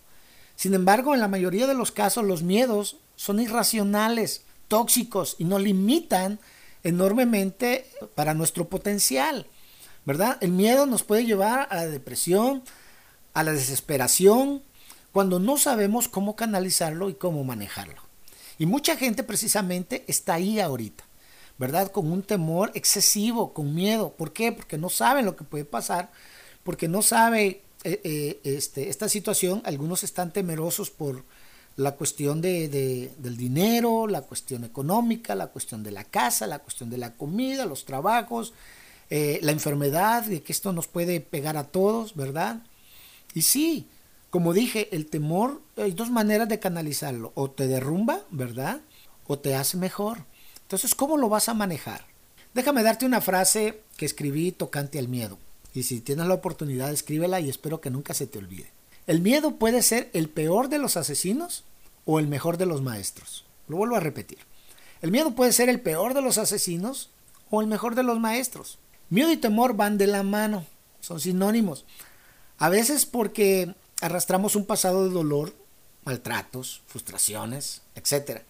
Sin 0.57 0.75
embargo, 0.75 1.15
en 1.15 1.21
la 1.21 1.29
mayoría 1.29 1.67
de 1.67 1.75
los 1.75 1.91
casos 1.91 2.25
los 2.25 2.43
miedos 2.43 2.99
son 3.17 3.41
irracionales, 3.41 4.44
tóxicos 4.69 5.37
y 5.39 5.45
nos 5.45 5.63
limitan 5.63 6.39
enormemente 6.83 7.87
para 8.15 8.35
nuestro 8.35 8.69
potencial. 8.69 9.47
¿verdad? 10.05 10.37
El 10.41 10.53
miedo 10.53 10.87
nos 10.87 11.03
puede 11.03 11.25
llevar 11.25 11.69
a 11.71 11.77
la 11.77 11.87
depresión, 11.87 12.63
a 13.33 13.43
la 13.43 13.53
desesperación, 13.53 14.63
cuando 15.13 15.39
no 15.39 15.57
sabemos 15.57 16.09
cómo 16.09 16.37
canalizarlo 16.37 17.09
y 17.09 17.15
cómo 17.15 17.45
manejarlo. 17.45 18.03
Y 18.59 18.67
mucha 18.67 18.97
gente 18.97 19.23
precisamente 19.23 20.05
está 20.07 20.35
ahí 20.35 20.61
ahorita, 20.61 21.05
¿verdad? 21.59 21.91
Con 21.91 22.11
un 22.11 22.23
temor 22.23 22.71
excesivo, 22.75 23.53
con 23.53 23.75
miedo. 23.75 24.13
¿Por 24.13 24.33
qué? 24.33 24.53
Porque 24.53 24.79
no 24.79 24.91
saben 24.91 25.25
lo 25.25 25.37
que 25.37 25.45
puede 25.45 25.65
pasar, 25.65 26.11
porque 26.63 26.89
no 26.89 27.03
sabe 27.03 27.63
eh, 27.85 28.01
eh, 28.05 28.41
este, 28.45 28.89
esta 28.91 29.09
situación. 29.09 29.63
Algunos 29.65 30.05
están 30.05 30.33
temerosos 30.33 30.91
por 30.91 31.25
la 31.77 31.93
cuestión 31.93 32.41
de, 32.41 33.11
del 33.19 33.37
dinero, 33.37 34.07
la 34.07 34.23
cuestión 34.23 34.65
económica, 34.65 35.35
la 35.35 35.49
cuestión 35.49 35.83
de 35.83 35.91
la 35.91 36.05
casa, 36.05 36.47
la 36.47 36.61
cuestión 36.61 36.91
de 36.91 36.99
la 36.99 37.15
comida, 37.15 37.67
los 37.67 37.85
trabajos, 37.85 38.55
eh, 39.11 39.39
la 39.43 39.53
enfermedad, 39.53 40.25
de 40.25 40.43
que 40.43 40.53
esto 40.53 40.73
nos 40.73 40.87
puede 40.87 41.21
pegar 41.21 41.57
a 41.57 41.65
todos, 41.65 42.15
¿verdad? 42.15 42.63
Y 43.35 43.43
sí, 43.43 43.89
como 44.31 44.53
dije, 44.53 44.89
el 44.95 45.07
temor, 45.07 45.63
hay 45.77 45.93
dos 45.93 46.11
maneras 46.11 46.49
de 46.49 46.61
canalizarlo, 46.61 47.33
o 47.35 47.51
te 47.51 47.67
derrumba, 47.67 48.21
¿verdad? 48.31 48.81
O 49.27 49.39
te 49.39 49.55
hace 49.55 49.77
mejor. 49.77 50.19
Entonces, 50.63 50.95
¿cómo 50.95 51.17
lo 51.17 51.29
vas 51.29 51.49
a 51.49 51.55
manejar? 51.55 52.07
Déjame 52.55 52.85
darte 52.85 53.05
una 53.05 53.21
frase 53.21 53.83
que 53.97 54.07
escribí 54.07 54.53
tocante 54.53 54.99
al 54.99 55.09
miedo. 55.09 55.39
Y 55.75 55.83
si 55.83 56.01
tienes 56.01 56.27
la 56.27 56.35
oportunidad, 56.35 56.93
escríbela 56.93 57.41
y 57.41 57.51
espero 57.51 57.81
que 57.81 57.91
nunca 57.91 58.15
se 58.15 58.29
te 58.29 58.39
olvide. 58.39 58.71
El 59.07 59.21
miedo 59.21 59.57
puede 59.57 59.83
ser 59.83 60.11
el 60.13 60.29
peor 60.29 60.69
de 60.69 60.79
los 60.79 60.97
asesinos 60.97 61.65
o 62.05 62.19
el 62.19 62.27
mejor 62.27 62.57
de 62.57 62.67
los 62.67 62.83
maestros. 62.83 63.45
Lo 63.69 63.77
vuelvo 63.77 63.97
a 63.97 64.01
repetir. 64.01 64.39
El 65.03 65.11
miedo 65.11 65.35
puede 65.35 65.53
ser 65.53 65.69
el 65.69 65.81
peor 65.81 66.15
de 66.15 66.23
los 66.23 66.39
asesinos 66.39 67.11
o 67.51 67.61
el 67.61 67.67
mejor 67.67 67.95
de 67.95 68.03
los 68.03 68.19
maestros. 68.19 68.79
Miedo 69.11 69.31
y 69.31 69.37
temor 69.37 69.77
van 69.77 69.99
de 69.99 70.07
la 70.07 70.23
mano, 70.23 70.65
son 71.01 71.21
sinónimos. 71.21 71.85
A 72.59 72.69
veces 72.69 73.05
porque 73.05 73.75
arrastramos 74.01 74.57
un 74.57 74.65
pasado 74.65 75.05
de 75.05 75.11
dolor, 75.11 75.55
maltratos, 76.05 76.83
frustraciones, 76.87 77.83
etc. 77.95 78.43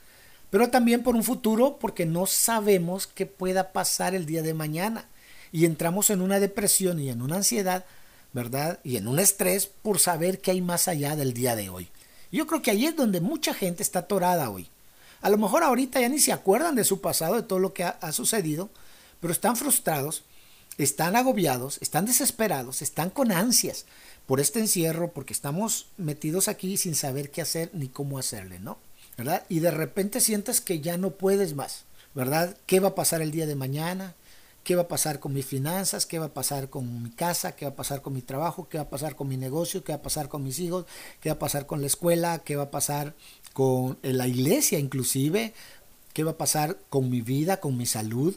Pero 0.50 0.70
también 0.70 1.02
por 1.02 1.16
un 1.16 1.25
futuro 1.25 1.78
porque 1.80 2.06
no 2.06 2.26
sabemos 2.26 3.06
qué 3.06 3.26
pueda 3.26 3.73
pasar 3.73 4.14
el 4.14 4.26
día 4.26 4.42
de 4.42 4.54
mañana. 4.54 5.08
Y 5.50 5.64
entramos 5.64 6.11
en 6.11 6.20
una 6.20 6.40
depresión 6.40 7.00
y 7.00 7.11
en 7.11 7.23
una 7.23 7.37
ansiedad, 7.37 7.84
¿verdad? 8.34 8.80
Y 8.84 8.98
en 8.98 9.08
un 9.08 9.18
estrés 9.18 9.66
por 9.66 9.98
saber 9.98 10.40
qué 10.40 10.50
hay 10.50 10.60
más 10.60 10.86
allá 10.86 11.16
del 11.16 11.32
día 11.32 11.56
de 11.56 11.70
hoy. 11.70 11.88
Yo 12.30 12.46
creo 12.46 12.60
que 12.60 12.70
ahí 12.70 12.84
es 12.84 12.96
donde 12.96 13.22
mucha 13.22 13.54
gente 13.54 13.82
está 13.82 14.00
atorada 14.00 14.50
hoy. 14.50 14.68
A 15.22 15.30
lo 15.30 15.38
mejor 15.38 15.62
ahorita 15.62 16.00
ya 16.00 16.10
ni 16.10 16.18
se 16.18 16.32
acuerdan 16.32 16.74
de 16.74 16.84
su 16.84 17.00
pasado, 17.00 17.36
de 17.36 17.42
todo 17.44 17.58
lo 17.58 17.72
que 17.72 17.84
ha, 17.84 17.96
ha 18.02 18.12
sucedido, 18.12 18.68
pero 19.20 19.32
están 19.32 19.56
frustrados 19.56 20.24
están 20.78 21.16
agobiados, 21.16 21.78
están 21.80 22.04
desesperados, 22.04 22.82
están 22.82 23.10
con 23.10 23.32
ansias 23.32 23.86
por 24.26 24.40
este 24.40 24.58
encierro, 24.58 25.12
porque 25.12 25.32
estamos 25.32 25.86
metidos 25.96 26.48
aquí 26.48 26.76
sin 26.76 26.94
saber 26.94 27.30
qué 27.30 27.42
hacer 27.42 27.70
ni 27.72 27.88
cómo 27.88 28.18
hacerle, 28.18 28.58
¿no? 28.58 28.78
¿Verdad? 29.16 29.44
Y 29.48 29.60
de 29.60 29.70
repente 29.70 30.20
sientes 30.20 30.60
que 30.60 30.80
ya 30.80 30.96
no 30.96 31.10
puedes 31.10 31.54
más, 31.54 31.84
¿verdad? 32.14 32.56
¿Qué 32.66 32.80
va 32.80 32.88
a 32.88 32.94
pasar 32.94 33.22
el 33.22 33.30
día 33.30 33.46
de 33.46 33.54
mañana? 33.54 34.14
¿Qué 34.64 34.76
va 34.76 34.83
a 34.83 34.88
pasar 34.88 35.21
con 35.21 35.35
mis 35.35 35.44
finanzas? 35.44 36.06
¿Qué 36.06 36.18
va 36.18 36.26
a 36.26 36.33
pasar 36.33 36.71
con 36.71 37.02
mi 37.02 37.11
casa? 37.11 37.54
¿Qué 37.54 37.66
va 37.66 37.73
a 37.73 37.76
pasar 37.76 38.00
con 38.00 38.14
mi 38.14 38.23
trabajo? 38.23 38.66
¿Qué 38.66 38.78
va 38.78 38.85
a 38.85 38.88
pasar 38.88 39.14
con 39.14 39.28
mi 39.28 39.37
negocio? 39.37 39.85
¿Qué 39.85 39.92
va 39.92 39.99
a 39.99 40.02
pasar 40.02 40.30
con 40.30 40.42
mis 40.42 40.59
hijos? 40.59 40.87
¿Qué 41.21 41.28
va 41.28 41.35
a 41.35 41.38
pasar 41.38 41.66
con 41.66 41.83
la 41.83 41.87
escuela? 41.87 42.38
¿Qué 42.38 42.56
va 42.56 42.64
a 42.64 42.71
pasar 42.71 43.14
con 43.52 43.99
la 44.00 44.26
iglesia 44.26 44.78
inclusive? 44.78 45.52
¿Qué 46.14 46.25
va 46.25 46.30
a 46.30 46.38
pasar 46.38 46.78
con 46.88 47.11
mi 47.11 47.21
vida, 47.21 47.61
con 47.61 47.76
mi 47.76 47.85
salud? 47.85 48.37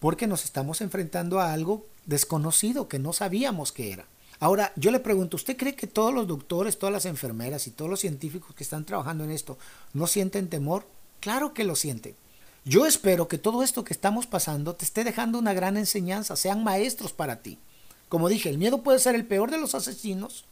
Porque 0.00 0.26
nos 0.26 0.44
estamos 0.44 0.80
enfrentando 0.80 1.38
a 1.38 1.52
algo 1.52 1.84
desconocido 2.06 2.88
que 2.88 2.98
no 2.98 3.12
sabíamos 3.12 3.70
que 3.70 3.92
era. 3.92 4.06
Ahora, 4.40 4.72
yo 4.76 4.90
le 4.90 5.00
pregunto, 5.00 5.36
¿usted 5.36 5.58
cree 5.58 5.74
que 5.74 5.86
todos 5.86 6.14
los 6.14 6.26
doctores, 6.26 6.78
todas 6.78 6.94
las 6.94 7.04
enfermeras 7.04 7.66
y 7.66 7.72
todos 7.72 7.90
los 7.90 8.00
científicos 8.00 8.54
que 8.54 8.64
están 8.64 8.86
trabajando 8.86 9.24
en 9.24 9.32
esto 9.32 9.58
no 9.92 10.06
sienten 10.06 10.48
temor? 10.48 10.86
Claro 11.20 11.52
que 11.52 11.64
lo 11.64 11.76
sienten. 11.76 12.14
Yo 12.68 12.84
espero 12.84 13.28
que 13.28 13.38
todo 13.38 13.62
esto 13.62 13.82
que 13.82 13.94
estamos 13.94 14.26
pasando 14.26 14.74
te 14.74 14.84
esté 14.84 15.02
dejando 15.02 15.38
una 15.38 15.54
gran 15.54 15.78
enseñanza, 15.78 16.36
sean 16.36 16.62
maestros 16.62 17.14
para 17.14 17.40
ti. 17.40 17.56
Como 18.10 18.28
dije, 18.28 18.50
el 18.50 18.58
miedo 18.58 18.82
puede 18.82 18.98
ser 18.98 19.14
el 19.14 19.24
peor 19.24 19.50
de 19.50 19.56
los 19.56 19.74
asesinos 19.74 20.44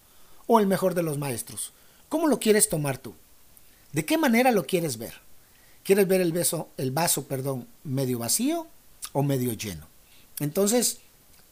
o 0.47 0.59
el 0.59 0.67
mejor 0.67 0.95
de 0.95 1.03
los 1.03 1.19
maestros. 1.19 1.75
¿Cómo 2.09 2.27
lo 2.27 2.41
quieres 2.41 2.71
tomar 2.71 2.97
tú? 2.97 3.15
¿De 3.93 4.07
qué 4.07 4.17
manera 4.17 4.51
lo 4.51 4.65
quieres 4.65 4.97
ver? 4.97 5.13
¿Quieres 5.85 6.09
ver 6.09 6.23
el, 6.23 6.33
beso, 6.33 6.71
el 6.79 6.91
vaso 6.91 7.27
perdón, 7.27 7.69
medio 7.85 8.19
vacío 8.19 8.67
o 9.13 9.23
medio 9.23 9.53
lleno? 9.53 9.87
Entonces, 10.41 11.01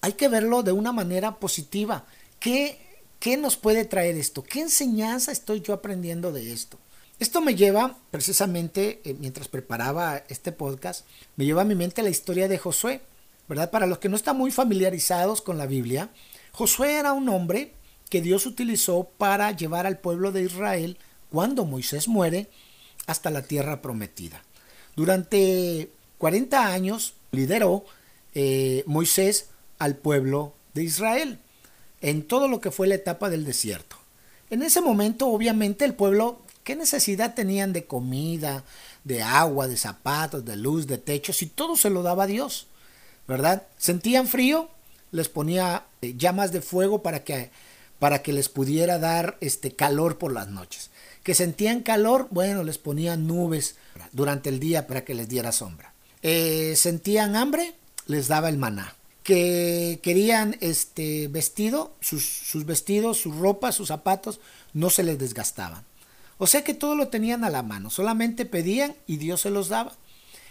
hay 0.00 0.14
que 0.14 0.28
verlo 0.28 0.62
de 0.62 0.72
una 0.72 0.92
manera 0.92 1.40
positiva. 1.40 2.06
¿Qué, 2.40 2.78
¿Qué 3.20 3.36
nos 3.36 3.58
puede 3.58 3.84
traer 3.84 4.16
esto? 4.16 4.42
¿Qué 4.42 4.62
enseñanza 4.62 5.30
estoy 5.30 5.60
yo 5.60 5.74
aprendiendo 5.74 6.32
de 6.32 6.54
esto? 6.54 6.78
Esto 7.18 7.40
me 7.40 7.54
lleva, 7.54 7.96
precisamente, 8.10 9.00
eh, 9.04 9.14
mientras 9.18 9.48
preparaba 9.48 10.22
este 10.28 10.52
podcast, 10.52 11.06
me 11.36 11.44
lleva 11.44 11.62
a 11.62 11.66
mi 11.66 11.74
mente 11.74 12.02
la 12.02 12.10
historia 12.10 12.48
de 12.48 12.58
Josué, 12.58 13.02
¿verdad? 13.48 13.70
Para 13.70 13.86
los 13.86 13.98
que 13.98 14.08
no 14.08 14.16
están 14.16 14.36
muy 14.36 14.50
familiarizados 14.50 15.40
con 15.40 15.56
la 15.56 15.66
Biblia, 15.66 16.10
Josué 16.52 16.94
era 16.94 17.12
un 17.12 17.28
hombre 17.28 17.72
que 18.10 18.20
Dios 18.20 18.46
utilizó 18.46 19.08
para 19.16 19.52
llevar 19.52 19.86
al 19.86 19.98
pueblo 19.98 20.32
de 20.32 20.42
Israel, 20.42 20.98
cuando 21.30 21.64
Moisés 21.64 22.08
muere, 22.08 22.48
hasta 23.06 23.30
la 23.30 23.42
tierra 23.42 23.82
prometida. 23.82 24.42
Durante 24.96 25.90
40 26.18 26.66
años 26.66 27.14
lideró 27.32 27.84
eh, 28.34 28.82
Moisés 28.86 29.50
al 29.78 29.96
pueblo 29.96 30.54
de 30.74 30.84
Israel 30.84 31.38
en 32.00 32.22
todo 32.22 32.48
lo 32.48 32.60
que 32.60 32.70
fue 32.70 32.86
la 32.86 32.94
etapa 32.94 33.30
del 33.30 33.44
desierto. 33.44 33.96
En 34.50 34.62
ese 34.62 34.80
momento, 34.80 35.28
obviamente, 35.28 35.84
el 35.84 35.94
pueblo, 35.94 36.42
¿qué 36.64 36.74
necesidad 36.74 37.34
tenían 37.34 37.72
de 37.72 37.84
comida, 37.84 38.64
de 39.04 39.22
agua, 39.22 39.68
de 39.68 39.76
zapatos, 39.76 40.44
de 40.44 40.56
luz, 40.56 40.86
de 40.86 40.98
techo, 40.98 41.32
si 41.32 41.46
todo 41.46 41.76
se 41.76 41.90
lo 41.90 42.02
daba 42.02 42.26
Dios? 42.26 42.66
¿Verdad? 43.28 43.62
¿Sentían 43.78 44.26
frío? 44.26 44.68
Les 45.12 45.28
ponía 45.28 45.84
eh, 46.02 46.14
llamas 46.16 46.50
de 46.50 46.60
fuego 46.60 47.02
para 47.02 47.22
que, 47.22 47.50
para 47.98 48.22
que 48.22 48.32
les 48.32 48.48
pudiera 48.48 48.98
dar 48.98 49.36
este 49.40 49.72
calor 49.72 50.18
por 50.18 50.32
las 50.32 50.48
noches. 50.48 50.90
Que 51.22 51.34
sentían 51.34 51.80
calor, 51.80 52.28
bueno, 52.30 52.64
les 52.64 52.78
ponían 52.78 53.26
nubes 53.26 53.76
durante 54.12 54.48
el 54.48 54.58
día 54.58 54.86
para 54.86 55.04
que 55.04 55.14
les 55.14 55.28
diera 55.28 55.52
sombra. 55.52 55.92
Eh, 56.22 56.74
sentían 56.76 57.36
hambre, 57.36 57.74
les 58.06 58.28
daba 58.28 58.48
el 58.48 58.58
maná 58.58 58.94
que 59.24 60.00
querían 60.02 60.56
este 60.60 61.28
vestido, 61.28 61.96
sus, 62.00 62.24
sus, 62.24 62.66
vestidos, 62.66 63.16
sus 63.18 63.34
ropas, 63.34 63.74
sus 63.74 63.88
zapatos, 63.88 64.38
no 64.74 64.90
se 64.90 65.02
les 65.02 65.18
desgastaban. 65.18 65.82
O 66.38 66.46
sea 66.46 66.64
que 66.64 66.74
todo 66.74 66.94
lo 66.94 67.08
tenían 67.08 67.44
a 67.44 67.50
la 67.50 67.62
mano, 67.62 67.90
solamente 67.90 68.44
pedían 68.44 68.94
y 69.06 69.18
Dios 69.18 69.42
se 69.42 69.50
los 69.50 69.68
daba. 69.68 69.92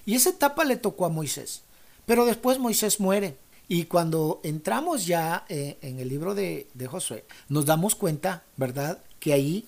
Y 0.05 0.15
esa 0.15 0.31
etapa 0.31 0.65
le 0.65 0.77
tocó 0.77 1.05
a 1.05 1.09
Moisés. 1.09 1.61
Pero 2.05 2.25
después 2.25 2.59
Moisés 2.59 2.99
muere. 2.99 3.37
Y 3.67 3.85
cuando 3.85 4.41
entramos 4.43 5.05
ya 5.05 5.45
eh, 5.47 5.77
en 5.81 5.99
el 5.99 6.09
libro 6.09 6.35
de, 6.35 6.67
Josué, 6.89 7.25
nos 7.47 7.65
damos 7.65 7.95
cuenta, 7.95 8.43
¿verdad? 8.57 8.99
Que 9.19 9.33
ahí 9.33 9.65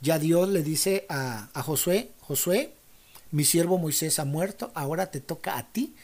ya 0.00 0.18
Dios 0.18 0.48
le 0.48 0.62
dice 0.62 1.06
a, 1.08 1.48
a 1.54 1.62
Josué, 1.62 2.10
Josué, 2.20 2.74
mi 3.30 3.44
siervo 3.44 3.78
Moisés 3.78 4.18
ha 4.18 4.24
muerto, 4.24 4.72
ahora 4.74 5.10
te 5.10 5.20
toca 5.20 5.56
a 5.56 5.68
ti 5.68 5.94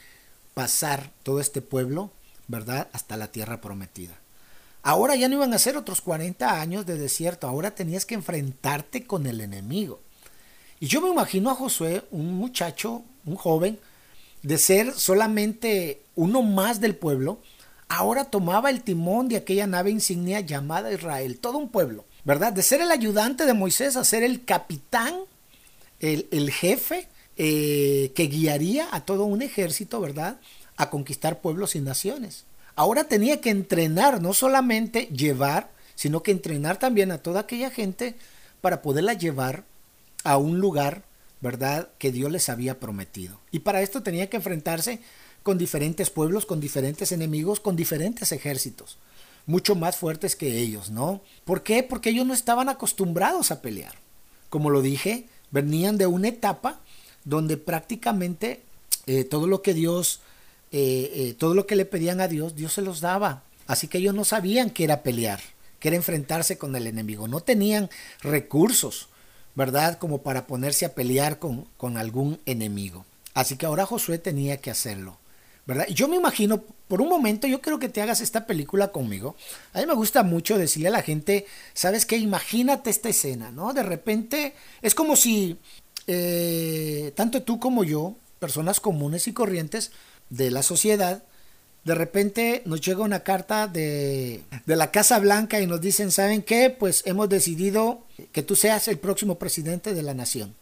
pasar 0.55 1.11
todo 1.23 1.41
este 1.41 1.61
pueblo 1.61 2.13
¿verdad? 2.49 2.89
Hasta 2.93 3.17
la 3.17 3.29
tierra 3.29 3.61
prometida. 3.61 4.19
Ahora 4.85 5.17
ya 5.17 5.29
no 5.29 5.35
iban 5.35 5.53
a 5.53 5.59
ser 5.59 5.77
otros 5.77 6.01
40 6.01 6.61
años 6.61 6.87
de 6.87 6.97
desierto, 6.97 7.49
ahora 7.49 7.75
tenías 7.75 8.07
que 8.07 8.15
enfrentarte 8.15 9.05
con 9.05 9.27
el 9.27 9.41
enemigo. 9.41 10.01
Y 10.79 10.87
yo 10.87 11.01
me 11.01 11.09
imagino 11.09 11.51
a 11.51 11.57
Josué, 11.57 12.05
un 12.13 12.35
muchacho, 12.35 13.03
un 13.25 13.35
joven, 13.35 13.81
de 14.43 14.59
ser 14.59 14.93
solamente 14.93 16.03
uno 16.15 16.43
más 16.43 16.81
del 16.81 16.95
pueblo, 16.95 17.41
ahora 17.89 18.27
tomaba 18.27 18.71
el 18.71 18.83
timón 18.83 19.29
de 19.29 19.37
aquella 19.37 19.67
nave 19.67 19.91
insignia 19.91 20.41
llamada 20.41 20.93
Israel, 20.93 21.39
todo 21.41 21.59
un 21.59 21.71
pueblo, 21.71 22.05
¿verdad? 22.25 22.53
De 22.53 22.63
ser 22.63 22.81
el 22.83 22.91
ayudante 22.91 23.47
de 23.47 23.55
Moisés 23.55 23.97
a 23.97 24.05
ser 24.05 24.23
el 24.23 24.45
capitán, 24.45 25.15
el, 25.99 26.51
jefe 26.53 27.09
eh, 27.39 28.13
que 28.15 28.27
guiaría 28.27 28.89
a 28.93 29.01
todo 29.07 29.25
un 29.25 29.41
ejército, 29.41 29.99
¿verdad? 30.01 30.39
a 30.77 30.91
conquistar 30.91 31.41
pueblos 31.41 31.75
y 31.75 31.81
naciones. 31.81 32.45
Ahora 32.77 33.05
tenía 33.05 33.41
que 33.41 33.51
entrenar, 33.51 34.21
no 34.21 34.35
solamente 34.35 35.07
llevar, 35.07 35.71
sino 35.95 36.23
que 36.23 36.33
entrenar 36.33 36.79
también 36.79 37.13
a 37.13 37.19
toda 37.19 37.41
aquella 37.41 37.71
gente 37.71 38.15
para 38.61 38.83
poderla 38.83 39.15
llevar 39.15 39.65
a 40.25 40.39
un 40.39 40.59
lugar, 40.59 41.05
¿verdad?, 41.41 41.89
que 41.99 42.11
Dios 42.11 42.33
les 42.33 42.49
había 42.49 42.81
prometido. 42.81 43.39
Y 43.53 43.61
para 43.61 43.83
esto 43.83 44.03
tenía 44.03 44.29
que 44.29 44.39
enfrentarse 44.39 45.01
con 45.43 45.59
diferentes 45.59 46.11
pueblos, 46.11 46.47
con 46.47 46.61
diferentes 46.61 47.13
enemigos, 47.13 47.61
con 47.61 47.77
diferentes 47.77 48.33
ejércitos, 48.33 48.97
mucho 49.47 49.75
más 49.75 49.97
fuertes 49.97 50.35
que 50.35 50.59
ellos, 50.59 50.91
¿no? 50.91 51.21
¿Por 51.45 51.63
qué? 51.63 51.83
Porque 51.83 52.11
ellos 52.11 52.27
no 52.27 52.33
estaban 52.33 52.71
acostumbrados 52.71 53.51
a 53.51 53.61
pelear. 53.61 53.95
Como 54.49 54.71
lo 54.71 54.81
dije, 54.81 55.27
venían 55.51 55.99
de 55.99 56.07
una 56.07 56.29
etapa 56.29 56.81
donde 57.25 57.59
prácticamente 57.59 58.63
eh, 59.07 59.25
todo 59.25 59.47
lo 59.47 59.61
que 59.61 59.75
Dios 59.75 60.21
eh, 60.73 61.11
eh, 61.15 61.35
todo 61.39 61.55
lo 61.55 61.67
que 61.67 61.77
le 61.77 61.85
pedían 61.85 62.21
a 62.21 62.29
Dios, 62.29 62.57
Dios 62.57 62.73
se 62.73 62.83
los 62.83 63.01
daba. 63.01 63.43
Así 63.67 63.89
que 63.89 63.99
ellos 63.99 64.15
no 64.15 64.25
sabían 64.25 64.71
que 64.71 64.85
era 64.85 65.03
pelear, 65.03 65.41
que 65.79 65.89
era 65.89 65.97
enfrentarse 65.97 66.59
con 66.59 66.75
el 66.77 66.87
enemigo. 66.87 67.29
No 67.29 67.41
tenían 67.41 67.91
recursos, 68.21 69.09
¿verdad? 69.55 69.99
Como 69.99 70.23
para 70.23 70.47
ponerse 70.47 70.85
a 70.85 70.95
pelear 70.95 71.39
con, 71.39 71.67
con 71.77 71.97
algún 71.97 72.41
enemigo. 72.47 73.07
Así 73.33 73.57
que 73.57 73.67
ahora 73.67 73.87
Josué 73.87 74.19
tenía 74.19 74.59
que 74.59 74.71
hacerlo. 74.71 75.19
¿verdad? 75.67 75.87
Yo 75.89 76.09
me 76.09 76.17
imagino, 76.17 76.63
por 76.89 77.01
un 77.01 77.09
momento, 77.09 77.47
yo 77.47 77.61
quiero 77.61 77.79
que 77.79 77.89
te 77.89 78.03
hagas 78.03 78.21
esta 78.21 78.47
película 78.47 78.89
conmigo. 78.89 79.35
A 79.73 79.81
mí 79.81 79.87
me 79.87 79.95
gusta 79.95 80.23
mucho 80.23 80.59
decirle 80.59 80.89
a 80.89 80.93
la 80.93 81.03
gente, 81.03 81.47
¿sabes 81.73 82.05
qué? 82.05 82.17
Imagínate 82.19 82.91
esta 82.91 83.09
escena, 83.09 83.51
¿no? 83.51 83.73
De 83.73 83.83
repente 83.83 84.55
es 84.83 84.95
como 84.95 85.17
si 85.17 85.59
eh, 86.07 87.13
tanto 87.17 87.43
tú 87.43 87.59
como 87.59 87.85
yo, 87.85 88.15
personas 88.39 88.81
comunes 88.81 89.27
y 89.27 89.33
corrientes, 89.33 89.93
de 90.37 90.51
la 90.51 90.63
sociedad, 90.63 91.23
de 91.85 91.95
repente 91.95 92.63
nos 92.65 92.81
llega 92.81 93.03
una 93.03 93.21
carta 93.21 93.67
de, 93.67 94.43
de, 94.65 94.77
la 94.77 94.91
Casa 94.91 95.19
Blanca 95.19 95.61
y 95.61 95.67
nos 95.67 95.81
dicen, 95.81 96.11
¿saben 96.11 96.43
qué? 96.43 96.71
Pues 96.71 97.03
hemos 97.05 97.29
decidido 97.29 98.05
que 98.33 98.43
tú 98.43 98.57
seas 98.57 98.89
el 98.89 98.99
próximo 98.99 99.39
presidente 99.39 99.93
de 99.93 100.03
la 100.03 100.15
nación. 100.15 100.55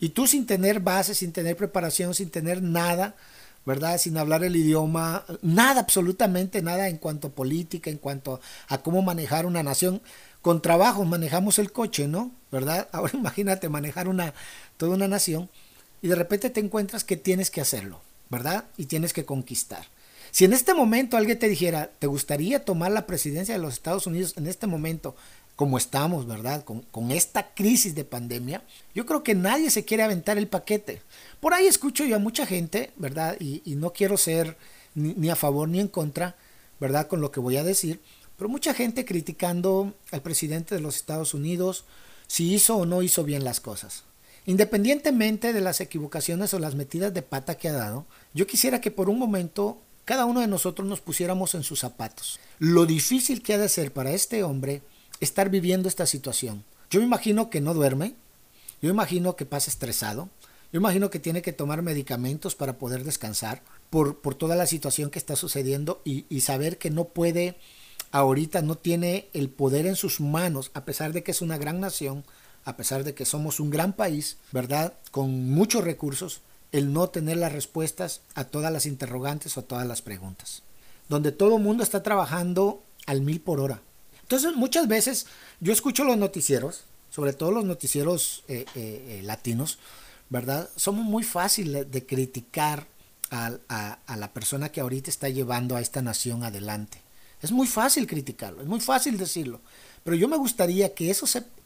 Y 0.00 0.10
tú 0.10 0.26
sin 0.26 0.46
tener 0.46 0.80
base, 0.80 1.14
sin 1.14 1.32
tener 1.32 1.56
preparación, 1.56 2.14
sin 2.14 2.30
tener 2.30 2.60
nada, 2.60 3.14
¿verdad? 3.64 3.98
Sin 3.98 4.18
hablar 4.18 4.42
el 4.42 4.56
idioma, 4.56 5.24
nada, 5.42 5.80
absolutamente 5.80 6.60
nada 6.60 6.88
en 6.88 6.98
cuanto 6.98 7.28
a 7.28 7.30
política, 7.30 7.90
en 7.90 7.98
cuanto 7.98 8.40
a 8.68 8.78
cómo 8.78 9.00
manejar 9.02 9.46
una 9.46 9.62
nación. 9.62 10.02
Con 10.42 10.60
trabajo 10.60 11.04
manejamos 11.04 11.58
el 11.58 11.72
coche, 11.72 12.08
¿no? 12.08 12.32
¿Verdad? 12.50 12.88
Ahora 12.92 13.12
imagínate 13.16 13.68
manejar 13.68 14.08
una, 14.08 14.34
toda 14.76 14.94
una 14.94 15.08
nación 15.08 15.48
y 16.02 16.08
de 16.08 16.16
repente 16.16 16.50
te 16.50 16.60
encuentras 16.60 17.04
que 17.04 17.16
tienes 17.16 17.50
que 17.50 17.60
hacerlo. 17.60 18.00
¿Verdad? 18.30 18.64
Y 18.76 18.86
tienes 18.86 19.12
que 19.12 19.24
conquistar. 19.24 19.86
Si 20.30 20.44
en 20.44 20.52
este 20.52 20.74
momento 20.74 21.16
alguien 21.16 21.38
te 21.38 21.48
dijera, 21.48 21.90
¿te 21.98 22.08
gustaría 22.08 22.64
tomar 22.64 22.90
la 22.90 23.06
presidencia 23.06 23.54
de 23.54 23.60
los 23.60 23.74
Estados 23.74 24.06
Unidos 24.06 24.34
en 24.36 24.46
este 24.48 24.66
momento, 24.66 25.14
como 25.54 25.78
estamos, 25.78 26.26
¿verdad? 26.26 26.64
Con, 26.64 27.10
esta 27.12 27.54
crisis 27.54 27.94
de 27.94 28.04
pandemia, 28.04 28.64
yo 28.94 29.06
creo 29.06 29.22
que 29.22 29.36
nadie 29.36 29.70
se 29.70 29.84
quiere 29.84 30.02
aventar 30.02 30.36
el 30.36 30.48
paquete. 30.48 31.02
Por 31.38 31.54
ahí 31.54 31.66
escucho 31.66 32.04
yo 32.04 32.16
a 32.16 32.18
mucha 32.18 32.46
gente, 32.46 32.90
¿verdad? 32.96 33.36
Y, 33.38 33.62
no 33.76 33.92
quiero 33.92 34.16
ser 34.16 34.56
ni, 34.94 35.14
ni, 35.14 35.30
a 35.30 35.36
favor 35.36 35.68
ni 35.68 35.78
en 35.78 35.88
contra, 35.88 36.34
¿verdad? 36.80 37.06
Con 37.06 37.20
lo 37.20 37.30
que 37.30 37.38
voy 37.38 37.56
a 37.56 37.62
decir, 37.64 38.00
pero 38.36 38.48
mucha 38.48 38.74
gente 38.74 39.04
criticando 39.04 39.94
al 40.10 40.22
presidente 40.22 40.74
de 40.74 40.80
los 40.80 40.96
Estados 40.96 41.34
Unidos 41.34 41.84
si 42.26 42.52
hizo 42.52 42.76
o 42.76 42.86
no 42.86 43.02
hizo 43.02 43.22
bien 43.22 43.44
las 43.44 43.60
cosas. 43.60 44.02
Independientemente 44.46 45.52
de 45.52 45.60
las 45.60 45.80
equivocaciones 45.80 46.52
o 46.52 46.58
las 46.58 46.74
metidas 46.74 47.14
de 47.14 47.22
pata 47.22 47.56
que 47.56 47.68
ha 47.68 47.72
dado, 47.72 48.06
yo 48.34 48.46
quisiera 48.46 48.80
que 48.80 48.90
por 48.90 49.08
un 49.08 49.18
momento 49.18 49.78
cada 50.04 50.26
uno 50.26 50.40
de 50.40 50.46
nosotros 50.46 50.86
nos 50.86 51.00
pusiéramos 51.00 51.54
en 51.54 51.62
sus 51.62 51.80
zapatos. 51.80 52.38
Lo 52.58 52.84
difícil 52.84 53.42
que 53.42 53.54
ha 53.54 53.58
de 53.58 53.68
ser 53.68 53.92
para 53.92 54.12
este 54.12 54.42
hombre 54.44 54.82
estar 55.20 55.48
viviendo 55.48 55.88
esta 55.88 56.06
situación. 56.06 56.64
Yo 56.90 57.00
me 57.00 57.06
imagino 57.06 57.48
que 57.48 57.62
no 57.62 57.72
duerme, 57.72 58.14
yo 58.82 58.90
imagino 58.90 59.34
que 59.34 59.46
pasa 59.46 59.70
estresado, 59.70 60.28
yo 60.72 60.78
imagino 60.78 61.08
que 61.08 61.20
tiene 61.20 61.40
que 61.40 61.52
tomar 61.52 61.80
medicamentos 61.80 62.54
para 62.54 62.78
poder 62.78 63.04
descansar 63.04 63.62
por, 63.88 64.18
por 64.18 64.34
toda 64.34 64.56
la 64.56 64.66
situación 64.66 65.10
que 65.10 65.18
está 65.18 65.36
sucediendo 65.36 66.02
y, 66.04 66.26
y 66.28 66.42
saber 66.42 66.76
que 66.76 66.90
no 66.90 67.04
puede, 67.04 67.56
ahorita 68.10 68.60
no 68.60 68.76
tiene 68.76 69.28
el 69.32 69.48
poder 69.48 69.86
en 69.86 69.96
sus 69.96 70.20
manos, 70.20 70.70
a 70.74 70.84
pesar 70.84 71.12
de 71.12 71.22
que 71.22 71.30
es 71.30 71.40
una 71.40 71.56
gran 71.56 71.80
nación, 71.80 72.24
a 72.64 72.76
pesar 72.76 73.04
de 73.04 73.14
que 73.14 73.24
somos 73.24 73.60
un 73.60 73.70
gran 73.70 73.92
país, 73.92 74.38
¿verdad? 74.52 74.94
Con 75.10 75.50
muchos 75.50 75.84
recursos, 75.84 76.40
el 76.72 76.92
no 76.92 77.08
tener 77.08 77.36
las 77.36 77.52
respuestas 77.52 78.22
a 78.34 78.44
todas 78.44 78.72
las 78.72 78.86
interrogantes 78.86 79.56
o 79.56 79.60
a 79.60 79.64
todas 79.64 79.86
las 79.86 80.02
preguntas. 80.02 80.62
Donde 81.08 81.32
todo 81.32 81.56
el 81.56 81.62
mundo 81.62 81.82
está 81.82 82.02
trabajando 82.02 82.82
al 83.06 83.20
mil 83.20 83.40
por 83.40 83.60
hora. 83.60 83.80
Entonces 84.22 84.56
muchas 84.56 84.88
veces 84.88 85.26
yo 85.60 85.72
escucho 85.72 86.04
los 86.04 86.16
noticieros, 86.16 86.84
sobre 87.10 87.32
todo 87.32 87.52
los 87.52 87.64
noticieros 87.64 88.42
eh, 88.48 88.64
eh, 88.74 89.18
eh, 89.20 89.22
latinos, 89.22 89.78
¿verdad? 90.30 90.68
Somos 90.76 91.04
muy 91.04 91.22
fáciles 91.22 91.90
de 91.90 92.06
criticar 92.06 92.88
a, 93.30 93.98
la 94.16 94.32
persona 94.32 94.70
que 94.70 94.80
ahorita 94.80 95.10
está 95.10 95.28
llevando 95.28 95.76
a 95.76 95.80
esta 95.80 96.02
nación 96.02 96.44
adelante. 96.44 97.02
Es 97.42 97.52
muy 97.52 97.66
fácil 97.66 98.06
criticarlo, 98.06 98.62
es 98.62 98.68
muy 98.68 98.80
fácil 98.80 99.18
decirlo. 99.18 99.60
Pero 100.04 100.16
yo 100.16 100.28
me 100.28 100.36
gustaría 100.36 100.94
que, 100.94 101.14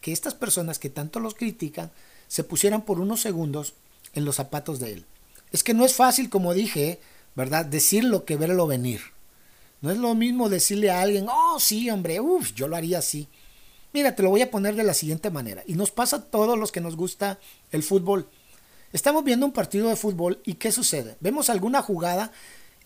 que 0.01 0.13
estas 0.13 0.35
personas 0.35 0.79
que 0.79 0.89
tanto 0.89 1.21
los 1.21 1.35
critican 1.35 1.91
se 2.29 2.45
pusieran 2.45 2.83
por 2.83 3.01
unos 3.01 3.21
segundos 3.21 3.75
en 4.15 4.25
los 4.25 4.37
zapatos 4.37 4.79
de 4.79 4.93
él. 4.93 5.05
Es 5.51 5.65
que 5.65 5.75
no 5.75 5.85
es 5.85 5.95
fácil, 5.95 6.31
como 6.31 6.55
dije, 6.55 7.01
¿verdad? 7.35 7.67
Decirlo 7.67 8.25
que 8.25 8.37
verlo 8.37 8.67
venir. 8.67 9.01
No 9.81 9.91
es 9.91 9.99
lo 9.99 10.15
mismo 10.15 10.49
decirle 10.49 10.91
a 10.91 11.03
alguien, 11.03 11.27
oh, 11.29 11.59
sí, 11.61 11.91
hombre, 11.91 12.21
uff, 12.21 12.53
yo 12.55 12.69
lo 12.69 12.77
haría 12.77 12.99
así. 12.99 13.29
Mira, 13.93 14.15
te 14.15 14.23
lo 14.23 14.31
voy 14.31 14.43
a 14.43 14.51
poner 14.51 14.75
de 14.75 14.85
la 14.85 14.95
siguiente 14.95 15.31
manera. 15.31 15.63
Y 15.67 15.75
nos 15.75 15.91
pasa 15.91 16.17
a 16.17 16.25
todos 16.25 16.59
los 16.59 16.73
que 16.73 16.81
nos 16.81 16.97
gusta 16.97 17.39
el 17.73 17.83
fútbol. 17.83 18.29
Estamos 18.93 19.25
viendo 19.25 19.47
un 19.47 19.53
partido 19.53 19.89
de 19.89 19.97
fútbol 19.97 20.41
y 20.45 20.55
¿qué 20.55 20.73
sucede? 20.73 21.17
Vemos 21.21 21.51
alguna 21.51 21.83
jugada 21.83 22.33